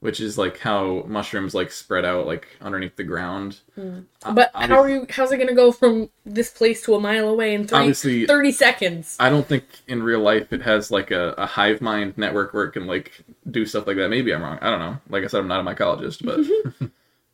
which 0.05 0.21
is 0.21 0.37
like 0.37 0.59
how 0.59 1.03
mushrooms 1.07 1.55
like 1.55 1.73
spread 1.73 2.05
out 2.05 2.27
like 2.27 2.47
underneath 2.61 2.95
the 2.95 3.05
ground. 3.05 3.61
But 3.75 4.53
obvi- 4.53 4.69
how 4.69 4.81
are 4.81 4.91
you? 4.91 5.07
How's 5.09 5.33
it 5.33 5.39
gonna 5.39 5.55
go 5.55 5.73
from 5.73 6.11
this 6.27 6.51
place 6.51 6.83
to 6.83 6.95
a 6.95 7.01
mile 7.01 7.27
away 7.27 7.55
in 7.55 7.67
three, 7.67 8.27
30 8.27 8.53
seconds? 8.53 9.17
I 9.19 9.31
don't 9.31 9.47
think 9.47 9.65
in 9.89 10.03
real 10.03 10.21
life 10.21 10.53
it 10.53 10.61
has 10.61 10.91
like 10.91 11.11
a, 11.11 11.31
a 11.39 11.47
hive 11.47 11.81
mind 11.81 12.19
network 12.19 12.53
where 12.53 12.65
it 12.65 12.73
can 12.73 12.87
like 12.87 13.25
do 13.51 13.65
stuff 13.65 13.87
like 13.87 13.97
that. 13.97 14.11
Maybe 14.11 14.35
I'm 14.35 14.43
wrong. 14.43 14.59
I 14.61 14.69
don't 14.69 14.81
know. 14.81 14.99
Like 15.09 15.25
I 15.25 15.27
said, 15.27 15.41
I'm 15.41 15.49
not 15.49 15.67
a 15.67 15.75
mycologist, 15.75 16.23
but 16.23 16.91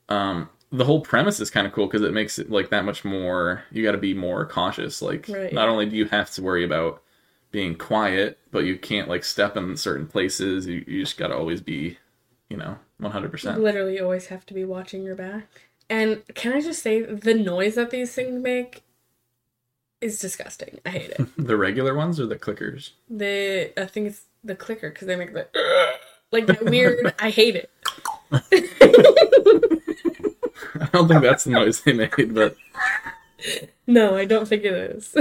um, 0.14 0.48
the 0.70 0.84
whole 0.84 1.00
premise 1.00 1.40
is 1.40 1.50
kind 1.50 1.66
of 1.66 1.72
cool 1.72 1.88
because 1.88 2.02
it 2.02 2.12
makes 2.12 2.38
it 2.38 2.52
like 2.52 2.70
that 2.70 2.84
much 2.84 3.04
more. 3.04 3.64
You 3.72 3.82
got 3.82 3.92
to 3.92 3.98
be 3.98 4.14
more 4.14 4.46
cautious. 4.46 5.02
Like 5.02 5.26
Right. 5.28 5.52
not 5.52 5.68
only 5.68 5.86
do 5.86 5.96
you 5.96 6.04
have 6.04 6.30
to 6.34 6.42
worry 6.42 6.64
about 6.64 7.02
being 7.50 7.74
quiet, 7.74 8.38
but 8.52 8.60
you 8.64 8.78
can't 8.78 9.08
like 9.08 9.24
step 9.24 9.56
in 9.56 9.76
certain 9.76 10.06
places. 10.06 10.68
You, 10.68 10.84
you 10.86 11.00
just 11.00 11.18
got 11.18 11.28
to 11.28 11.36
always 11.36 11.60
be, 11.60 11.98
you 12.50 12.56
know, 12.58 12.76
100. 12.98 13.30
percent 13.30 13.60
Literally, 13.60 13.96
you 13.96 14.04
always 14.04 14.26
have 14.26 14.44
to 14.46 14.54
be 14.54 14.64
watching 14.64 15.02
your 15.02 15.16
back. 15.16 15.46
And 15.88 16.22
can 16.34 16.52
I 16.52 16.60
just 16.60 16.82
say, 16.82 17.02
the 17.02 17.34
noise 17.34 17.74
that 17.76 17.90
these 17.90 18.12
things 18.14 18.40
make 18.42 18.82
is 20.00 20.18
disgusting. 20.18 20.78
I 20.86 20.90
hate 20.90 21.10
it. 21.10 21.26
The 21.36 21.56
regular 21.56 21.94
ones 21.94 22.20
or 22.20 22.26
the 22.26 22.36
clickers? 22.36 22.90
the 23.08 23.72
I 23.80 23.86
think 23.86 24.08
it's 24.08 24.22
the 24.44 24.54
clicker 24.54 24.90
because 24.90 25.06
they 25.06 25.16
make 25.16 25.32
the 25.32 25.46
like 26.32 26.46
that 26.46 26.64
weird. 26.64 27.14
I 27.18 27.30
hate 27.30 27.56
it. 27.56 27.70
I 28.32 28.40
don't 30.92 31.08
think 31.08 31.22
that's 31.22 31.44
the 31.44 31.50
noise 31.50 31.80
they 31.82 31.92
made, 31.92 32.34
but 32.34 32.56
No, 33.86 34.16
I 34.16 34.24
don't 34.24 34.46
think 34.46 34.64
it 34.64 34.72
is. 34.72 35.14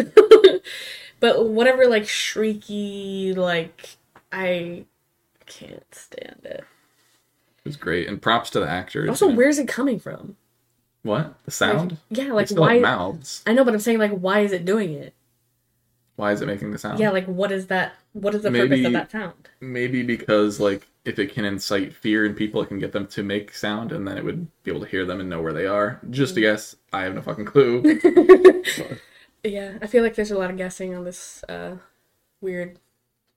but 1.20 1.50
whatever, 1.50 1.88
like 1.88 2.04
shrieky, 2.04 3.36
like 3.36 3.98
I 4.32 4.86
can't 5.46 5.94
stand 5.94 6.42
it. 6.44 6.64
Was 7.70 7.78
great. 7.78 8.08
And 8.08 8.22
props 8.22 8.50
to 8.52 8.60
the 8.60 8.70
actors. 8.70 9.10
Also, 9.10 9.28
where's 9.30 9.58
it 9.60 9.68
coming 9.68 10.00
from? 10.00 10.36
what 11.04 11.34
the 11.46 11.52
sound? 11.52 11.98
Yeah, 12.10 12.34
like 12.34 12.48
still 12.48 12.64
have 12.66 12.76
why? 12.76 12.80
mouths. 12.80 13.42
I 13.48 13.54
know, 13.54 13.64
but 13.64 13.74
I'm 13.74 13.80
saying 13.80 14.00
like, 14.00 14.12
why 14.12 14.40
is 14.42 14.52
it 14.52 14.66
doing 14.66 14.94
it? 14.94 15.14
Why 16.18 16.34
is 16.34 16.42
it 16.42 16.46
making 16.48 16.72
the 16.72 16.78
sound? 16.78 17.00
Yeah, 17.00 17.12
like 17.12 17.26
what 17.26 17.52
is 17.54 17.68
that? 17.68 17.94
What 18.12 18.36
is 18.36 18.42
the 18.44 18.52
Maybe- 18.52 18.68
purpose 18.70 18.86
of 18.88 18.92
that 18.94 19.12
sound? 19.12 19.50
Maybe 19.62 20.04
because 20.04 20.60
like 20.60 20.88
if 21.06 21.18
it 21.18 21.34
can 21.34 21.46
incite 21.46 21.94
fear 21.94 22.26
in 22.26 22.34
people, 22.36 22.62
it 22.62 22.68
can 22.68 22.80
get 22.80 22.92
them 22.92 23.08
to 23.08 23.24
make 23.24 23.54
sound, 23.56 23.94
and 23.94 24.06
then 24.06 24.18
it 24.18 24.26
would 24.26 24.48
be 24.64 24.72
able 24.72 24.82
to 24.82 24.88
hear 24.88 25.06
them 25.06 25.22
and 25.22 25.30
know 25.30 25.42
where 25.42 25.54
they 25.54 25.66
are. 25.66 26.00
Just 26.10 26.36
Mm. 26.36 26.38
a 26.38 26.42
guess. 26.42 26.76
I 26.92 27.04
have 27.04 27.16
no 27.16 27.22
fucking 27.22 27.46
clue. 27.46 27.82
Yeah, 29.42 29.78
I 29.82 29.88
feel 29.88 30.04
like 30.04 30.16
there's 30.16 30.32
a 30.32 30.38
lot 30.38 30.50
of 30.52 30.58
guessing 30.58 30.94
on 30.94 31.06
this 31.06 31.46
uh 31.48 31.78
weird 32.42 32.78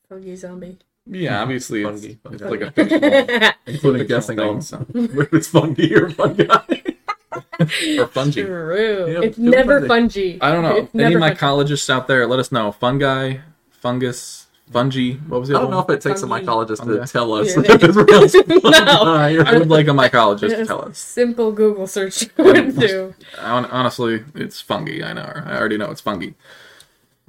fungi 0.08 0.34
zombie. 0.34 0.78
Yeah, 1.06 1.36
hmm. 1.36 1.42
obviously 1.42 1.82
it's, 1.82 2.00
Fungi, 2.22 2.34
it's 2.34 2.42
like 2.42 2.60
a 2.60 2.70
fictional, 2.70 3.50
Including 3.66 4.06
guessing 4.06 4.36
thing, 4.36 4.48
on 4.48 4.62
so. 4.62 4.86
if 4.94 5.32
it's 5.32 5.48
fungi 5.48 5.92
or 5.94 6.10
fungi. 6.10 6.44
or 7.98 8.06
fungi. 8.08 8.42
True. 8.42 9.12
Yeah, 9.12 9.20
it's 9.22 9.38
never 9.38 9.86
fungi. 9.86 10.38
fungi. 10.38 10.38
I 10.40 10.52
don't 10.52 10.62
know. 10.62 10.76
It's 10.76 10.94
Any 10.94 11.14
never 11.14 11.18
fungi. 11.20 11.34
mycologists 11.34 11.90
out 11.90 12.06
there, 12.06 12.26
let 12.26 12.38
us 12.38 12.52
know. 12.52 12.72
Fungi, 12.72 13.38
fungus, 13.70 14.46
fungi. 14.70 15.14
What 15.28 15.40
was 15.40 15.50
it? 15.50 15.56
I 15.56 15.60
don't 15.60 15.70
know 15.70 15.80
if 15.80 15.90
it 15.90 16.00
takes 16.00 16.22
a 16.22 16.26
mycologist 16.26 16.78
Fungi. 16.78 17.04
to 17.04 17.12
tell 17.12 17.32
us 17.34 17.56
Yeah. 17.56 17.62
if 17.66 17.82
it's 17.82 17.96
real 17.96 18.70
No. 18.70 19.14
I 19.14 19.58
would 19.58 19.68
like 19.70 19.86
a 19.88 19.90
mycologist 19.90 20.56
to 20.56 20.66
tell 20.66 20.82
us. 20.84 20.98
Simple 20.98 21.52
Google 21.52 21.86
search 21.86 22.28
would 22.36 22.78
do. 22.78 23.14
Honestly, 23.38 24.24
it's 24.34 24.60
fungi. 24.60 25.02
I 25.08 25.12
know. 25.12 25.22
I 25.22 25.56
already 25.58 25.78
know 25.78 25.90
it's 25.90 26.00
fungi. 26.00 26.30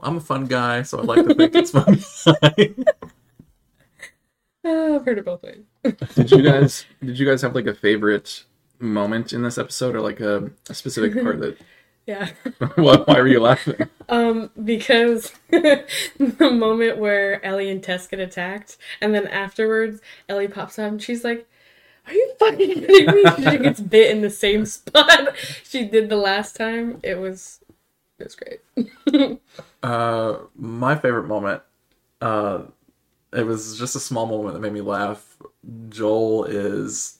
I'm 0.01 0.17
a 0.17 0.21
fun 0.21 0.45
guy, 0.47 0.81
so 0.81 0.99
I 0.99 1.03
like 1.03 1.25
to 1.25 1.33
think 1.33 1.55
it's 1.55 1.71
fungi. 1.71 2.67
Uh, 4.63 4.69
I've 4.95 5.05
heard 5.05 5.17
it 5.17 5.25
both 5.25 5.43
ways. 5.43 5.63
Did 6.15 6.31
you 6.31 6.41
guys? 6.41 6.85
did 7.03 7.19
you 7.19 7.25
guys 7.25 7.41
have 7.41 7.55
like 7.55 7.67
a 7.67 7.73
favorite 7.73 8.43
moment 8.79 9.33
in 9.33 9.43
this 9.43 9.57
episode, 9.57 9.95
or 9.95 10.01
like 10.01 10.19
a, 10.19 10.51
a 10.69 10.73
specific 10.73 11.21
part 11.21 11.39
that? 11.41 11.57
Yeah. 12.05 12.31
What? 12.75 13.07
Why 13.07 13.21
were 13.21 13.29
you 13.29 13.39
laughing? 13.39 13.87
Um, 14.09 14.51
because 14.61 15.31
the 15.49 16.51
moment 16.51 16.97
where 16.97 17.43
Ellie 17.45 17.69
and 17.69 17.81
Tess 17.81 18.07
get 18.07 18.19
attacked, 18.19 18.75
and 18.99 19.15
then 19.15 19.25
afterwards, 19.25 20.01
Ellie 20.27 20.49
pops 20.49 20.77
up 20.77 20.91
and 20.91 21.01
she's 21.01 21.23
like, 21.23 21.47
Are 22.05 22.13
you 22.13 22.33
fucking 22.39 22.57
kidding 22.81 23.15
me? 23.15 23.23
she 23.37 23.57
gets 23.57 23.79
bit 23.79 24.11
in 24.11 24.21
the 24.21 24.29
same 24.29 24.65
spot 24.65 25.33
she 25.63 25.85
did 25.87 26.09
the 26.09 26.17
last 26.17 26.57
time. 26.57 26.99
It 27.03 27.19
was 27.19 27.61
it 28.19 28.25
was 28.25 28.35
great. 28.35 29.39
Uh, 29.81 30.39
my 30.57 30.95
favorite 30.97 31.27
moment, 31.27 31.61
uh, 32.19 32.63
it 33.35 33.45
was 33.45 33.77
just 33.77 33.95
a 33.95 33.99
small 33.99 34.25
moment 34.25 34.53
that 34.53 34.59
made 34.61 34.73
me 34.73 34.81
laugh. 34.81 35.37
Joel 35.89 36.45
is 36.45 37.17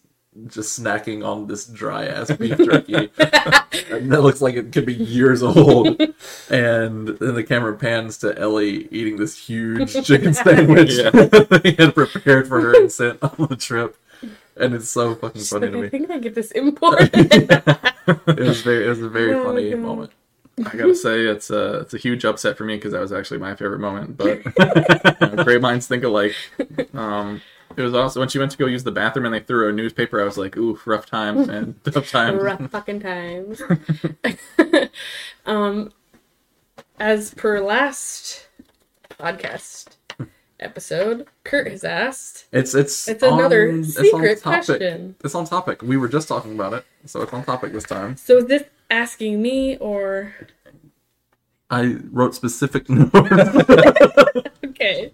just 0.47 0.81
snacking 0.81 1.23
on 1.25 1.45
this 1.47 1.65
dry 1.67 2.05
ass 2.07 2.31
beef 2.31 2.57
jerky. 2.57 3.11
that 3.17 4.19
looks 4.23 4.41
like 4.41 4.55
it 4.55 4.71
could 4.71 4.85
be 4.85 4.93
years 4.95 5.43
old. 5.43 6.01
And 6.49 7.07
then 7.07 7.35
the 7.35 7.43
camera 7.47 7.77
pans 7.77 8.17
to 8.19 8.37
Ellie 8.37 8.87
eating 8.91 9.17
this 9.17 9.37
huge 9.37 9.93
chicken 10.05 10.33
sandwich 10.33 10.93
Yeah. 10.93 11.11
that 11.11 11.61
they 11.63 11.71
had 11.73 11.93
prepared 11.93 12.47
for 12.47 12.59
her 12.61 12.75
and 12.75 12.91
sent 12.91 13.21
on 13.21 13.47
the 13.47 13.55
trip. 13.55 13.95
And 14.55 14.73
it's 14.73 14.89
so 14.89 15.15
fucking 15.15 15.41
She's 15.41 15.49
funny 15.49 15.67
like, 15.67 15.73
to 15.73 15.81
me. 15.81 15.87
I 15.87 15.89
think 15.89 16.09
I 16.11 16.17
get 16.19 16.35
this 16.35 16.51
imported. 16.55 17.09
It 17.13 18.39
was 18.39 18.61
very, 18.61 18.85
it 18.85 18.89
was 18.89 19.01
a 19.01 19.09
very 19.09 19.33
Oh, 19.33 19.43
funny 19.45 19.69
God. 19.71 19.79
moment. 19.79 20.11
I 20.59 20.75
gotta 20.77 20.95
say, 20.95 21.21
it's 21.25 21.49
a 21.49 21.79
it's 21.79 21.93
a 21.93 21.97
huge 21.97 22.25
upset 22.25 22.57
for 22.57 22.63
me 22.63 22.75
because 22.75 22.91
that 22.91 23.01
was 23.01 23.11
actually 23.11 23.39
my 23.39 23.55
favorite 23.55 23.79
moment. 23.79 24.17
But 24.17 24.45
you 25.21 25.35
know, 25.35 25.43
great 25.43 25.61
minds 25.61 25.87
think 25.87 26.03
alike. 26.03 26.35
Um, 26.93 27.41
it 27.75 27.81
was 27.81 27.95
also 27.95 28.19
when 28.19 28.29
she 28.29 28.37
went 28.37 28.51
to 28.51 28.57
go 28.57 28.67
use 28.67 28.83
the 28.83 28.91
bathroom 28.91 29.25
and 29.25 29.33
they 29.33 29.39
threw 29.39 29.63
her 29.63 29.69
a 29.69 29.73
newspaper. 29.73 30.21
I 30.21 30.25
was 30.25 30.37
like, 30.37 30.55
"Ooh, 30.55 30.79
rough 30.85 31.07
time 31.07 31.49
and 31.49 31.83
tough 31.91 32.11
time." 32.11 32.37
Rough 32.37 32.69
fucking 32.69 32.99
times. 32.99 33.61
um, 35.45 35.91
as 36.99 37.33
per 37.33 37.59
last 37.59 38.47
podcast 39.09 39.97
episode, 40.59 41.27
Kurt 41.43 41.67
has 41.71 41.83
asked. 41.83 42.45
It's 42.51 42.75
it's 42.75 43.07
It's 43.07 43.23
another 43.23 43.69
on, 43.71 43.83
secret 43.83 44.31
it's 44.33 44.41
topic. 44.41 44.65
question. 44.65 45.15
It's 45.23 45.33
on 45.35 45.45
topic. 45.45 45.81
We 45.81 45.97
were 45.97 46.07
just 46.07 46.27
talking 46.27 46.53
about 46.53 46.73
it, 46.73 46.85
so 47.05 47.21
it's 47.21 47.33
on 47.33 47.43
topic 47.43 47.73
this 47.73 47.85
time. 47.85 48.17
So 48.17 48.41
this 48.41 48.63
asking 48.93 49.41
me 49.41 49.77
or 49.77 50.33
I 51.69 51.97
wrote 52.11 52.35
specific 52.35 52.89
notes. 52.89 53.13
okay? 54.63 55.13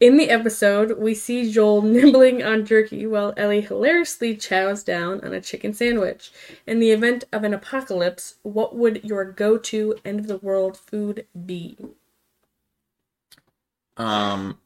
In 0.00 0.16
the 0.16 0.30
episode, 0.30 0.98
we 0.98 1.14
see 1.14 1.50
Joel 1.50 1.82
nibbling 1.82 2.42
on 2.42 2.64
jerky 2.66 3.06
while 3.06 3.32
Ellie 3.36 3.60
hilariously 3.60 4.36
chows 4.36 4.82
down 4.82 5.24
on 5.24 5.32
a 5.32 5.40
chicken 5.40 5.72
sandwich. 5.72 6.30
In 6.66 6.78
the 6.78 6.90
event 6.90 7.24
of 7.32 7.42
an 7.42 7.54
apocalypse, 7.54 8.36
what 8.42 8.76
would 8.76 9.02
your 9.04 9.24
go-to 9.24 9.96
end 10.04 10.20
of 10.20 10.26
the 10.26 10.38
world 10.38 10.76
food 10.76 11.26
be? 11.46 11.76
Um, 13.96 14.58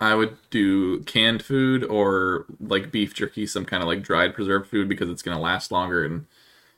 I 0.00 0.14
would 0.14 0.36
do 0.50 1.00
canned 1.00 1.42
food 1.42 1.84
or 1.84 2.46
like 2.60 2.90
beef 2.90 3.14
jerky, 3.14 3.46
some 3.46 3.64
kind 3.64 3.82
of 3.82 3.88
like 3.88 4.02
dried 4.02 4.34
preserved 4.34 4.68
food 4.68 4.88
because 4.88 5.10
it's 5.10 5.22
gonna 5.22 5.40
last 5.40 5.70
longer. 5.70 6.04
And 6.04 6.26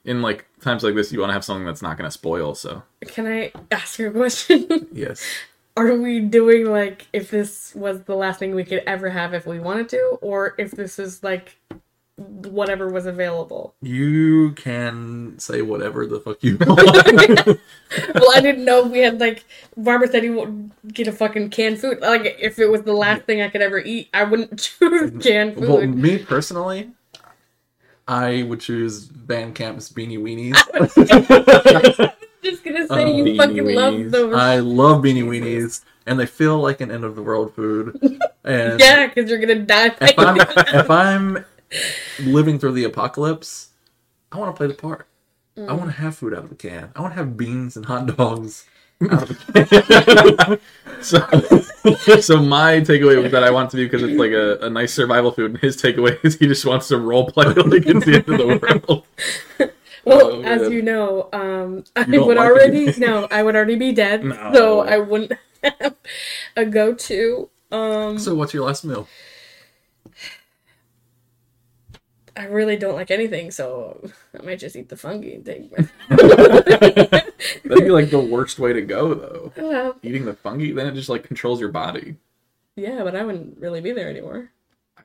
in 0.05 0.23
like 0.23 0.47
times 0.61 0.83
like 0.83 0.95
this, 0.95 1.12
you 1.12 1.21
want 1.21 1.31
to 1.31 1.35
have 1.35 1.45
something 1.45 1.64
that's 1.64 1.83
not 1.83 1.97
gonna 1.97 2.11
spoil. 2.11 2.55
So 2.55 2.83
Can 3.07 3.27
I 3.27 3.53
ask 3.71 3.99
you 3.99 4.09
a 4.09 4.11
question? 4.11 4.88
yes. 4.93 5.25
Are 5.77 5.95
we 5.95 6.21
doing 6.21 6.67
like 6.71 7.09
if 7.12 7.31
this 7.31 7.75
was 7.75 8.03
the 8.05 8.14
last 8.14 8.38
thing 8.38 8.55
we 8.55 8.64
could 8.64 8.83
ever 8.87 9.11
have 9.11 9.35
if 9.35 9.47
we 9.47 9.59
wanted 9.59 9.88
to, 9.90 10.19
or 10.21 10.55
if 10.59 10.71
this 10.73 10.99
is 10.99 11.23
like 11.25 11.57
whatever 12.17 12.88
was 12.88 13.07
available? 13.07 13.75
You 13.83 14.53
can 14.53 15.37
say 15.40 15.62
whatever 15.62 16.07
the 16.07 16.21
fuck 16.21 16.45
you 16.45 16.59
want. 16.61 16.79
well, 18.14 18.31
I 18.37 18.40
didn't 18.40 18.64
know 18.64 18.87
if 18.87 18.93
we 18.93 19.01
had 19.01 19.19
like 19.19 19.45
Barbara 19.77 20.07
said 20.09 20.23
he 20.23 20.31
would 20.31 20.71
get 20.93 21.09
a 21.09 21.12
fucking 21.12 21.51
canned 21.51 21.81
food. 21.81 22.01
Like 22.01 22.37
if 22.38 22.61
it 22.61 22.69
was 22.69 22.83
the 22.83 22.93
last 22.93 23.23
thing 23.25 23.43
I 23.43 23.49
could 23.49 23.62
ever 23.62 23.81
eat, 23.81 24.11
I 24.14 24.23
wouldn't 24.23 24.61
choose 24.61 25.11
canned 25.25 25.55
food. 25.55 25.69
well, 25.69 25.85
me 25.87 26.19
personally, 26.19 26.90
I 28.07 28.43
would 28.45 28.61
choose 28.61 29.05
Van 29.05 29.53
Camp's 29.55 29.88
Beanie 29.90 30.19
Weenies. 30.19 30.55
Just 32.45 32.62
gonna 32.64 32.87
say 32.87 33.11
you 33.17 33.25
Beanie 33.25 33.37
fucking 33.38 33.75
love 33.75 34.11
those. 34.11 34.35
I 34.35 34.59
love 34.59 35.03
Beanie 35.03 35.25
Weenies, 35.25 35.83
and 36.07 36.19
they 36.21 36.27
feel 36.27 36.59
like 36.59 36.81
an 36.83 36.90
end 36.90 37.05
of 37.05 37.17
the 37.17 37.23
world 37.23 37.55
food. 37.55 37.99
And 38.47 38.79
yeah, 38.79 39.07
because 39.07 39.31
you're 39.31 39.38
gonna 39.38 39.61
die. 39.64 39.97
if 40.03 40.19
I'm 40.19 40.37
if 40.38 40.90
I'm 40.90 41.45
living 42.21 42.59
through 42.59 42.73
the 42.73 42.85
apocalypse, 42.85 43.71
I 44.31 44.37
want 44.37 44.55
to 44.55 44.59
play 44.59 44.67
the 44.67 44.75
part. 44.75 45.07
I 45.57 45.61
Mm. 45.61 45.79
want 45.79 45.85
to 45.90 45.97
have 45.97 46.14
food 46.17 46.35
out 46.35 46.45
of 46.45 46.53
a 46.53 46.55
can. 46.57 46.90
I 46.95 47.01
want 47.01 47.14
to 47.14 47.17
have 47.17 47.38
beans 47.38 47.75
and 47.79 47.87
hot 47.87 48.05
dogs 48.19 48.67
out 51.12 51.35
of 51.35 51.45
a 51.45 51.49
can. 51.49 51.97
so 51.99 52.17
so 52.21 52.43
my 52.43 52.81
takeaway 52.81 53.21
was 53.23 53.33
that 53.33 53.43
I 53.45 53.51
want 53.51 53.71
to 53.73 53.77
be 53.77 53.85
because 53.85 54.03
it's 54.03 54.19
like 54.19 54.31
a, 54.33 54.59
a 54.67 54.71
nice 54.71 54.95
survival 54.95 55.33
food, 55.33 55.51
and 55.53 55.61
his 55.61 55.77
takeaway 55.77 56.19
is 56.25 56.38
he 56.38 56.47
just 56.47 56.64
wants 56.64 56.88
to 56.88 56.97
role 56.99 57.27
play 57.31 57.45
like 57.53 57.85
it's 57.87 58.07
the 58.07 58.14
end 58.14 58.29
of 58.29 58.38
the 58.38 58.47
world. 58.88 59.05
Well, 60.05 60.33
Oh, 60.33 60.43
as 60.43 60.62
man. 60.62 60.73
you 60.73 60.83
know, 60.83 61.29
um, 61.33 61.85
I 61.97 62.05
don't 62.05 62.27
would 62.27 62.37
like 62.37 62.47
already 62.51 62.87
it. 62.88 62.99
no, 62.99 63.27
I 63.31 63.43
would 63.43 63.57
already 63.57 63.77
be 63.77 63.93
dead, 63.93 64.23
No. 64.25 64.51
so 64.55 64.81
I 64.81 64.99
wouldn't 64.99 65.33
have 65.62 65.95
a 66.57 66.64
go-to. 66.67 67.49
Um, 67.73 68.19
so, 68.19 68.35
what's 68.35 68.53
your 68.53 68.67
last 68.67 68.85
meal? 68.85 69.09
I 72.37 72.47
really 72.47 72.77
don't 72.77 72.94
like 72.97 73.11
anything, 73.11 73.51
so 73.51 74.03
I 74.38 74.42
might 74.44 74.59
just 74.59 74.75
eat 74.77 74.88
the 74.88 74.97
fungi 74.97 75.29
and 75.35 75.44
take. 75.44 75.70
That'd 76.09 77.85
be 77.85 77.90
like 77.90 78.11
the 78.11 78.27
worst 78.31 78.59
way 78.59 78.73
to 78.73 78.83
go 78.83 79.14
though. 79.14 79.53
well, 79.57 79.97
Eating 80.03 80.25
the 80.25 80.35
fungi, 80.35 80.73
then 80.73 80.87
it 80.87 80.94
just 80.94 81.09
like 81.09 81.25
controls 81.25 81.61
your 81.61 81.70
body. 81.70 82.16
yeah, 82.77 83.03
but 83.05 83.14
I 83.14 83.23
wouldn't 83.25 83.59
really 83.59 83.81
be 83.81 83.92
there 83.92 84.09
anymore. 84.09 84.51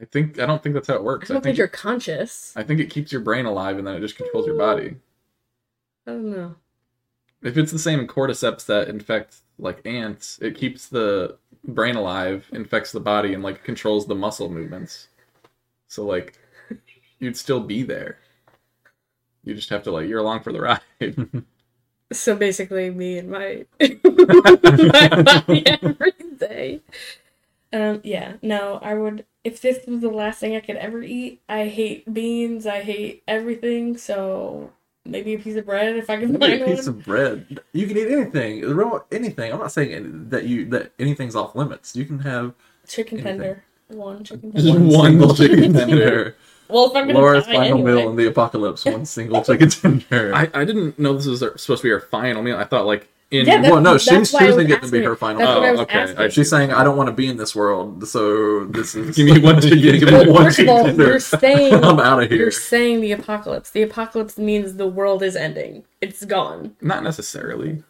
I 0.01 0.05
think 0.05 0.39
I 0.39 0.45
don't 0.45 0.63
think 0.63 0.73
that's 0.75 0.87
how 0.87 0.95
it 0.95 1.03
works. 1.03 1.29
I 1.29 1.33
I 1.33 1.35
don't 1.35 1.43
think 1.43 1.51
think 1.51 1.57
you're 1.59 1.67
conscious. 1.67 2.53
I 2.55 2.63
think 2.63 2.79
it 2.79 2.89
keeps 2.89 3.11
your 3.11 3.21
brain 3.21 3.45
alive, 3.45 3.77
and 3.77 3.85
then 3.85 3.95
it 3.95 3.99
just 3.99 4.15
controls 4.17 4.47
your 4.47 4.57
body. 4.57 4.95
I 6.07 6.11
don't 6.11 6.31
know. 6.31 6.55
If 7.43 7.57
it's 7.57 7.71
the 7.71 7.79
same 7.79 8.07
cordyceps 8.07 8.65
that 8.65 8.87
infect 8.87 9.37
like 9.59 9.85
ants, 9.85 10.39
it 10.41 10.55
keeps 10.55 10.87
the 10.87 11.37
brain 11.65 11.95
alive, 11.95 12.47
infects 12.53 12.91
the 12.91 12.99
body, 12.99 13.33
and 13.33 13.43
like 13.43 13.63
controls 13.63 14.07
the 14.07 14.15
muscle 14.15 14.49
movements. 14.49 15.09
So 15.89 16.05
like, 16.05 16.37
you'd 17.19 17.37
still 17.37 17.59
be 17.59 17.83
there. 17.83 18.17
You 19.43 19.55
just 19.55 19.69
have 19.69 19.83
to 19.83 19.91
like 19.91 20.07
you're 20.07 20.19
along 20.19 20.41
for 20.43 20.51
the 20.53 20.61
ride. 20.61 20.81
So 22.11 22.35
basically, 22.35 22.89
me 22.89 23.19
and 23.19 23.29
my 23.29 23.65
my 23.79 25.21
body 25.21 25.63
every 25.67 26.11
day. 26.39 26.81
Um, 27.71 28.01
yeah, 28.03 28.33
no, 28.41 28.79
I 28.81 28.95
would. 28.95 29.25
If 29.43 29.61
this 29.61 29.85
was 29.85 30.01
the 30.01 30.09
last 30.09 30.39
thing 30.39 30.55
I 30.55 30.59
could 30.59 30.77
ever 30.77 31.03
eat, 31.03 31.39
I 31.47 31.67
hate 31.67 32.11
beans. 32.11 32.65
I 32.65 32.81
hate 32.81 33.21
everything. 33.27 33.95
So 33.95 34.71
maybe 35.05 35.35
a 35.35 35.37
piece 35.39 35.55
of 35.55 35.67
bread 35.67 35.97
if 35.97 36.09
I 36.09 36.17
can 36.17 36.31
Maybe 36.31 36.57
find 36.57 36.61
a 36.63 36.65
piece 36.75 36.87
one. 36.87 36.95
of 36.97 37.05
bread. 37.05 37.59
You 37.73 37.85
can 37.85 37.95
eat 37.95 38.07
anything. 38.07 38.61
The 38.61 38.73
real- 38.73 39.05
Anything. 39.11 39.53
I'm 39.53 39.59
not 39.59 39.71
saying 39.71 40.29
that 40.29 40.45
you 40.45 40.65
that 40.71 40.91
anything's 40.97 41.35
off 41.35 41.53
limits. 41.55 41.95
You 41.95 42.05
can 42.05 42.17
have 42.21 42.55
Chicken 42.87 43.19
anything. 43.19 43.37
tender, 43.39 43.63
one 43.89 44.23
chicken 44.23 44.51
tender. 44.55 44.79
one 44.79 45.05
single 45.05 45.35
chicken 45.35 45.73
tender. 45.73 46.35
Well, 46.69 46.85
if 46.91 46.95
I'm 46.95 47.07
gonna 47.07 47.19
Laura's 47.19 47.45
die 47.45 47.53
final 47.53 47.79
anyway. 47.79 47.91
meal 47.95 48.09
in 48.11 48.15
the 48.15 48.27
apocalypse. 48.27 48.85
One 48.85 49.05
single 49.17 49.43
chicken 49.43 49.69
tender. 49.69 50.33
I, 50.35 50.49
I 50.53 50.65
didn't 50.65 50.99
know 50.99 51.13
this 51.13 51.25
was 51.25 51.39
supposed 51.39 51.81
to 51.81 51.83
be 51.83 51.89
her 51.89 51.99
final 51.99 52.41
meal. 52.43 52.57
I 52.57 52.63
thought 52.63 52.85
like 52.85 53.07
in 53.31 53.45
Yeah, 53.45 53.61
that- 53.61 53.71
well, 53.71 53.81
no, 53.81 53.91
that's 53.91 54.03
she's 54.05 54.31
why 54.33 54.41
I 54.41 54.45
was 54.47 54.55
choosing 54.55 54.69
it 54.71 54.75
to 54.75 54.79
be 54.81 54.85
asking. 54.99 55.03
her 55.03 55.15
final. 55.15 55.39
That's 55.39 55.55
what 55.55 55.63
I 55.63 55.67
Oh, 55.67 55.71
was 55.71 55.79
okay. 55.81 55.99
asking. 55.99 56.17
I- 56.19 56.27
She's 56.29 56.49
saying, 56.49 56.71
"I 56.73 56.83
don't 56.83 56.97
want 56.97 57.07
to 57.07 57.13
be 57.13 57.27
in 57.27 57.37
this 57.37 57.55
world, 57.55 58.07
so 58.07 58.65
this 58.65 58.95
is 58.95 59.15
Give 59.17 59.25
me 59.27 59.39
one 59.39 59.61
chicken 59.61 59.79
Give 59.81 59.93
me 59.93 59.99
tender. 59.99 60.31
one 60.31 60.43
First 60.45 60.59
of 60.59 60.65
chicken 60.65 60.77
all, 60.79 60.85
tender. 60.85 61.05
you're 61.05 61.19
saying 61.19 61.73
I'm 61.73 61.99
out 61.99 62.23
of 62.23 62.29
here." 62.29 62.39
you're 62.39 62.51
saying 62.51 63.01
the 63.01 63.11
apocalypse. 63.11 63.69
The 63.71 63.81
apocalypse 63.83 64.37
means 64.37 64.75
the 64.75 64.87
world 64.87 65.21
is 65.23 65.35
ending. 65.35 65.83
It's 66.01 66.23
gone. 66.25 66.75
not 66.81 67.03
necessarily. 67.03 67.83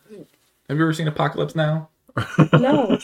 Have 0.69 0.77
you 0.77 0.83
ever 0.83 0.93
seen 0.93 1.07
Apocalypse 1.07 1.55
Now? 1.55 1.89
No. 2.53 2.97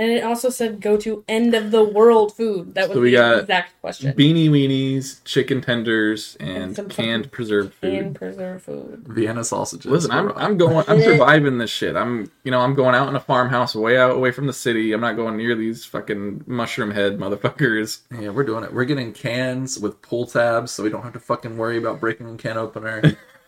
And 0.00 0.10
it 0.10 0.24
also 0.24 0.48
said 0.50 0.80
go 0.80 0.96
to 0.96 1.22
end 1.28 1.54
of 1.54 1.70
the 1.70 1.84
world 1.84 2.34
food. 2.34 2.74
That 2.74 2.88
was 2.88 2.96
So 2.96 3.00
we 3.02 3.10
the 3.10 3.16
got 3.18 3.38
exact 3.40 3.80
question. 3.80 4.12
Beanie 4.14 4.48
weenies, 4.48 5.22
chicken 5.24 5.60
tenders, 5.60 6.36
And 6.40 6.76
and 6.78 6.90
canned 6.90 7.30
preserved 7.30 7.74
food. 7.74 7.92
and 7.94 8.14
preserved 8.16 8.62
food. 8.64 9.04
Vienna 9.06 9.44
sausages. 9.44 9.86
Listen, 9.86 10.10
I'm 10.10 10.32
I'm 10.36 10.56
going 10.64 10.84
I'm 10.88 11.00
surviving 11.02 11.58
this 11.58 11.70
shit. 11.70 11.94
I'm 11.96 12.30
you 12.44 12.50
know, 12.50 12.60
I'm 12.60 12.74
going 12.74 12.94
out 12.94 13.08
in 13.08 13.14
a 13.16 13.20
farmhouse 13.20 13.74
way 13.76 13.98
out 13.98 14.12
away 14.16 14.30
from 14.32 14.46
the 14.46 14.52
city. 14.52 14.92
I'm 14.92 15.00
not 15.02 15.16
going 15.16 15.36
near 15.36 15.54
these 15.54 15.84
fucking 15.84 16.44
mushroom 16.46 16.90
head 16.90 17.18
motherfuckers. 17.18 18.00
yeah, 18.18 18.30
we're 18.30 18.44
doing 18.44 18.64
it. 18.64 18.72
We're 18.72 18.84
getting 18.86 19.12
cans 19.12 19.78
with 19.78 20.00
pull 20.02 20.26
tabs, 20.26 20.72
so 20.72 20.82
we 20.82 20.88
don't 20.90 21.02
have 21.02 21.12
to 21.12 21.20
fucking 21.20 21.56
worry 21.58 21.76
about 21.78 22.00
breaking 22.00 22.28
a 22.34 22.36
can 22.38 22.56
opener. 22.56 23.02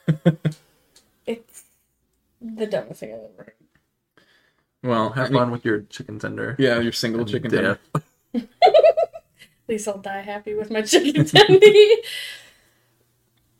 It's 1.26 1.64
the 2.40 2.66
dumbest 2.66 3.00
thing 3.00 3.10
I've 3.14 3.20
ever 3.20 3.44
heard. 3.44 3.54
Well, 4.82 5.10
have 5.10 5.30
fun 5.30 5.50
with 5.50 5.64
your 5.64 5.80
chicken 5.82 6.18
tender. 6.18 6.56
yeah, 6.58 6.80
your 6.80 6.92
single 6.92 7.24
chicken 7.24 7.50
tender. 7.50 7.78
At 8.34 8.48
least 9.68 9.86
I'll 9.88 9.98
die 9.98 10.20
happy 10.22 10.54
with 10.54 10.70
my 10.70 10.82
chicken 10.82 11.24
tender. 11.24 11.66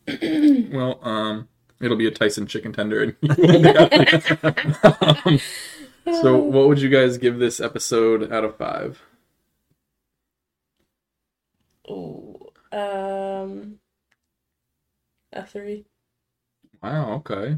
Well, 0.73 0.99
um 1.03 1.49
it'll 1.81 1.97
be 1.97 2.07
a 2.09 2.11
Tyson 2.11 2.47
chicken 2.47 2.73
tender 2.73 3.03
and 3.03 3.17
you 3.23 3.29
won't 3.29 3.91
be 3.91 4.05
happy. 4.05 5.41
um, 6.07 6.15
So, 6.23 6.37
what 6.37 6.67
would 6.69 6.81
you 6.81 6.89
guys 6.89 7.19
give 7.19 7.39
this 7.39 7.61
episode 7.61 8.33
out 8.33 8.43
of 8.45 8.57
5? 8.57 9.01
Ooh, 11.89 12.39
um, 12.73 13.79
a 15.33 15.47
three. 15.47 15.87
Wow, 16.83 17.13
okay. 17.15 17.57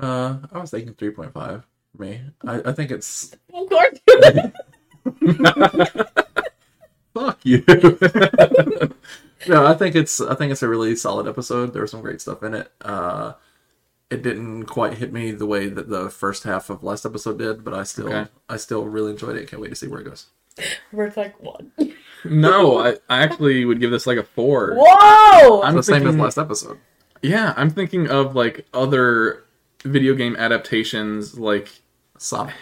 Uh, 0.00 0.38
I 0.52 0.58
was 0.58 0.70
thinking 0.70 0.94
three 0.94 1.10
point 1.10 1.32
five 1.32 1.62
for 1.62 1.68
me. 1.98 2.20
I, 2.46 2.70
I 2.70 2.72
think 2.72 2.90
it's 2.90 3.34
Of 3.52 3.68
course. 3.68 3.98
fuck 7.14 7.40
you. 7.44 7.64
no, 9.48 9.66
I 9.66 9.74
think 9.74 9.94
it's 9.94 10.20
I 10.20 10.34
think 10.34 10.52
it's 10.52 10.62
a 10.62 10.68
really 10.68 10.96
solid 10.96 11.26
episode. 11.28 11.72
There 11.72 11.82
was 11.82 11.90
some 11.90 12.02
great 12.02 12.20
stuff 12.20 12.42
in 12.42 12.54
it. 12.54 12.72
Uh, 12.80 13.34
it 14.10 14.22
didn't 14.22 14.66
quite 14.66 14.94
hit 14.94 15.12
me 15.12 15.30
the 15.30 15.46
way 15.46 15.68
that 15.68 15.88
the 15.88 16.10
first 16.10 16.44
half 16.44 16.70
of 16.70 16.82
last 16.82 17.06
episode 17.06 17.38
did, 17.38 17.64
but 17.64 17.74
I 17.74 17.82
still 17.84 18.08
Okay. 18.08 18.30
I 18.48 18.56
still 18.56 18.84
really 18.86 19.12
enjoyed 19.12 19.36
it. 19.36 19.48
Can't 19.48 19.62
wait 19.62 19.70
to 19.70 19.76
see 19.76 19.88
where 19.88 20.00
it 20.00 20.04
goes. 20.04 20.26
Worth 20.92 21.16
like 21.16 21.40
one. 21.42 21.72
no, 22.24 22.78
I, 22.78 22.90
I 23.08 23.22
actually 23.22 23.64
would 23.64 23.80
give 23.80 23.90
this 23.90 24.06
like 24.06 24.18
a 24.18 24.22
4. 24.22 24.74
Whoa! 24.76 25.62
I'm 25.62 25.74
the 25.74 25.82
same 25.82 26.06
as 26.06 26.14
last 26.14 26.36
episode. 26.36 26.78
Yeah, 27.22 27.54
I'm 27.56 27.70
thinking 27.70 28.08
of 28.08 28.34
like 28.36 28.66
other 28.74 29.44
video 29.82 30.14
game 30.14 30.36
adaptations. 30.36 31.38
Like 31.38 31.68
Sonic. 32.18 32.54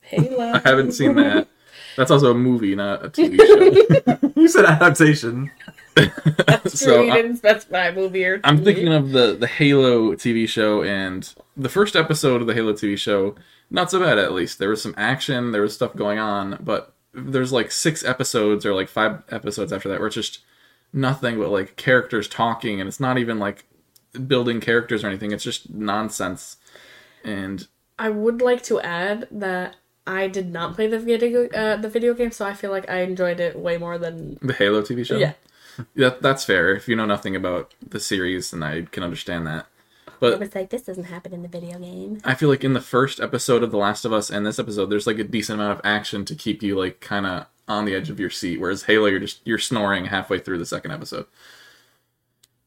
Halo. 0.00 0.52
I 0.54 0.60
haven't 0.64 0.92
seen 0.92 1.14
that. 1.16 1.48
That's 1.96 2.10
also 2.10 2.30
a 2.30 2.34
movie, 2.34 2.74
not 2.74 3.04
a 3.04 3.08
TV 3.10 3.36
show. 3.36 4.30
you 4.40 4.48
said 4.48 4.64
adaptation. 4.64 5.50
That's 5.94 6.62
true. 6.62 6.70
So, 6.70 7.02
you 7.02 7.12
I- 7.12 7.16
didn't 7.16 7.36
specify 7.36 7.90
movie 7.92 8.24
or. 8.24 8.40
I'm 8.44 8.64
thinking 8.64 8.92
of 8.92 9.10
the 9.10 9.34
the 9.34 9.46
Halo 9.46 10.12
TV 10.14 10.48
show 10.48 10.82
and 10.82 11.32
the 11.56 11.68
first 11.68 11.94
episode 11.96 12.40
of 12.40 12.46
the 12.46 12.54
Halo 12.54 12.72
TV 12.72 12.96
show. 12.98 13.34
Not 13.70 13.90
so 13.90 14.00
bad, 14.00 14.18
at 14.18 14.32
least. 14.32 14.58
There 14.58 14.68
was 14.70 14.82
some 14.82 14.94
action, 14.98 15.52
there 15.52 15.62
was 15.62 15.74
stuff 15.74 15.94
going 15.96 16.18
on, 16.18 16.58
but 16.62 16.94
there's 17.14 17.52
like 17.52 17.70
six 17.70 18.04
episodes 18.04 18.64
or 18.66 18.74
like 18.74 18.88
five 18.88 19.22
episodes 19.30 19.72
after 19.72 19.88
that 19.90 19.98
where 19.98 20.06
it's 20.08 20.14
just 20.14 20.40
nothing 20.94 21.38
but 21.38 21.48
like 21.50 21.76
characters 21.76 22.28
talking, 22.28 22.80
and 22.80 22.88
it's 22.88 23.00
not 23.00 23.18
even 23.18 23.38
like 23.38 23.64
building 24.26 24.60
characters 24.60 25.04
or 25.04 25.08
anything. 25.08 25.32
It's 25.32 25.44
just 25.44 25.70
nonsense. 25.70 26.56
And 27.24 27.66
I 27.98 28.08
would 28.10 28.40
like 28.42 28.62
to 28.64 28.80
add 28.80 29.28
that 29.30 29.76
I 30.06 30.26
did 30.28 30.50
not 30.52 30.74
play 30.74 30.86
the 30.88 30.98
video 30.98 31.48
uh, 31.50 31.76
the 31.76 31.88
video 31.88 32.14
game, 32.14 32.30
so 32.32 32.44
I 32.44 32.54
feel 32.54 32.70
like 32.70 32.88
I 32.90 33.02
enjoyed 33.02 33.40
it 33.40 33.58
way 33.58 33.78
more 33.78 33.98
than 33.98 34.38
the 34.42 34.52
Halo 34.52 34.82
TV 34.82 35.06
show. 35.06 35.16
yeah. 35.16 35.34
That, 35.96 36.20
that's 36.20 36.44
fair. 36.44 36.74
If 36.74 36.86
you 36.86 36.96
know 36.96 37.06
nothing 37.06 37.34
about 37.34 37.72
the 37.86 37.98
series, 38.00 38.50
then 38.50 38.62
I 38.62 38.82
can 38.82 39.02
understand 39.02 39.46
that. 39.46 39.66
It 40.06 40.12
But 40.20 40.38
was 40.38 40.54
like 40.54 40.70
this 40.70 40.82
doesn't 40.82 41.04
happen 41.04 41.32
in 41.32 41.42
the 41.42 41.48
video 41.48 41.78
game. 41.78 42.20
I 42.24 42.34
feel 42.34 42.48
like 42.48 42.62
in 42.62 42.74
the 42.74 42.80
first 42.80 43.20
episode 43.20 43.62
of 43.62 43.70
The 43.70 43.78
Last 43.78 44.04
of 44.04 44.12
Us 44.12 44.28
and 44.28 44.44
this 44.44 44.58
episode, 44.58 44.86
there's 44.86 45.06
like 45.06 45.18
a 45.18 45.24
decent 45.24 45.60
amount 45.60 45.78
of 45.78 45.84
action 45.84 46.24
to 46.26 46.34
keep 46.34 46.62
you 46.62 46.78
like 46.78 47.00
kind 47.00 47.26
of 47.26 47.46
on 47.66 47.86
the 47.86 47.94
edge 47.94 48.10
of 48.10 48.20
your 48.20 48.28
seat. 48.30 48.60
Whereas 48.60 48.82
Halo, 48.84 49.06
you're 49.06 49.18
just 49.20 49.40
you're 49.44 49.58
snoring 49.58 50.04
halfway 50.06 50.38
through 50.38 50.58
the 50.58 50.66
second 50.66 50.90
episode. 50.90 51.26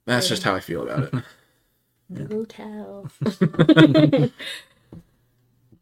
That's 0.05 0.27
just 0.27 0.43
how 0.43 0.55
I 0.55 0.59
feel 0.59 0.83
about 0.83 1.13
it. 1.13 1.23
Brutal. 2.09 3.09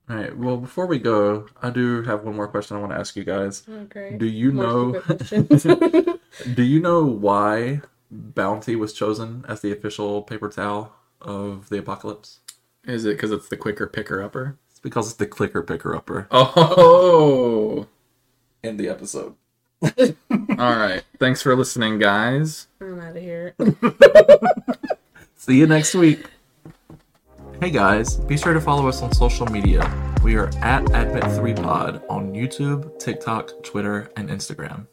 All 0.09 0.15
right. 0.17 0.37
Well, 0.37 0.57
before 0.57 0.85
we 0.85 0.99
go, 0.99 1.47
I 1.61 1.69
do 1.69 2.03
have 2.03 2.23
one 2.23 2.35
more 2.35 2.47
question 2.47 2.75
I 2.75 2.79
want 2.79 2.91
to 2.91 2.97
ask 2.97 3.15
you 3.15 3.23
guys. 3.23 3.63
Oh, 3.69 3.73
okay. 3.83 4.15
Do 4.17 4.25
you 4.25 4.51
More 4.51 4.63
know? 4.65 5.01
Do 6.53 6.63
you 6.63 6.79
know 6.81 7.05
why 7.05 7.81
Bounty 8.11 8.75
was 8.75 8.93
chosen 8.93 9.45
as 9.47 9.61
the 9.61 9.71
official 9.71 10.21
paper 10.21 10.49
towel 10.49 10.93
of 11.21 11.69
the 11.69 11.77
apocalypse? 11.79 12.39
Is 12.85 13.05
it 13.05 13.15
because 13.15 13.31
it's 13.31 13.47
the 13.47 13.55
quicker 13.57 13.87
picker 13.87 14.21
upper? 14.21 14.57
It's 14.71 14.79
because 14.79 15.07
it's 15.07 15.15
the 15.15 15.25
clicker 15.25 15.63
picker 15.63 15.95
upper 15.95 16.27
Oh, 16.31 17.87
in 18.61 18.75
the 18.77 18.89
episode. 18.89 19.35
all 19.81 20.75
right. 20.75 21.03
Thanks 21.17 21.41
for 21.41 21.55
listening, 21.55 21.99
guys. 21.99 22.67
I'm 22.81 22.99
out 22.99 23.15
of 23.15 23.23
here. 23.23 23.55
See 25.45 25.57
you 25.57 25.67
next 25.67 25.93
week. 25.93 26.27
Hey 27.59 27.69
guys, 27.69 28.15
be 28.15 28.37
sure 28.37 28.53
to 28.53 28.61
follow 28.61 28.87
us 28.87 29.01
on 29.01 29.11
social 29.11 29.45
media. 29.47 29.81
We 30.23 30.37
are 30.37 30.47
at 30.61 30.85
Admit3Pod 30.85 32.01
on 32.09 32.31
YouTube, 32.31 32.97
TikTok, 32.97 33.61
Twitter, 33.61 34.09
and 34.15 34.29
Instagram. 34.29 34.87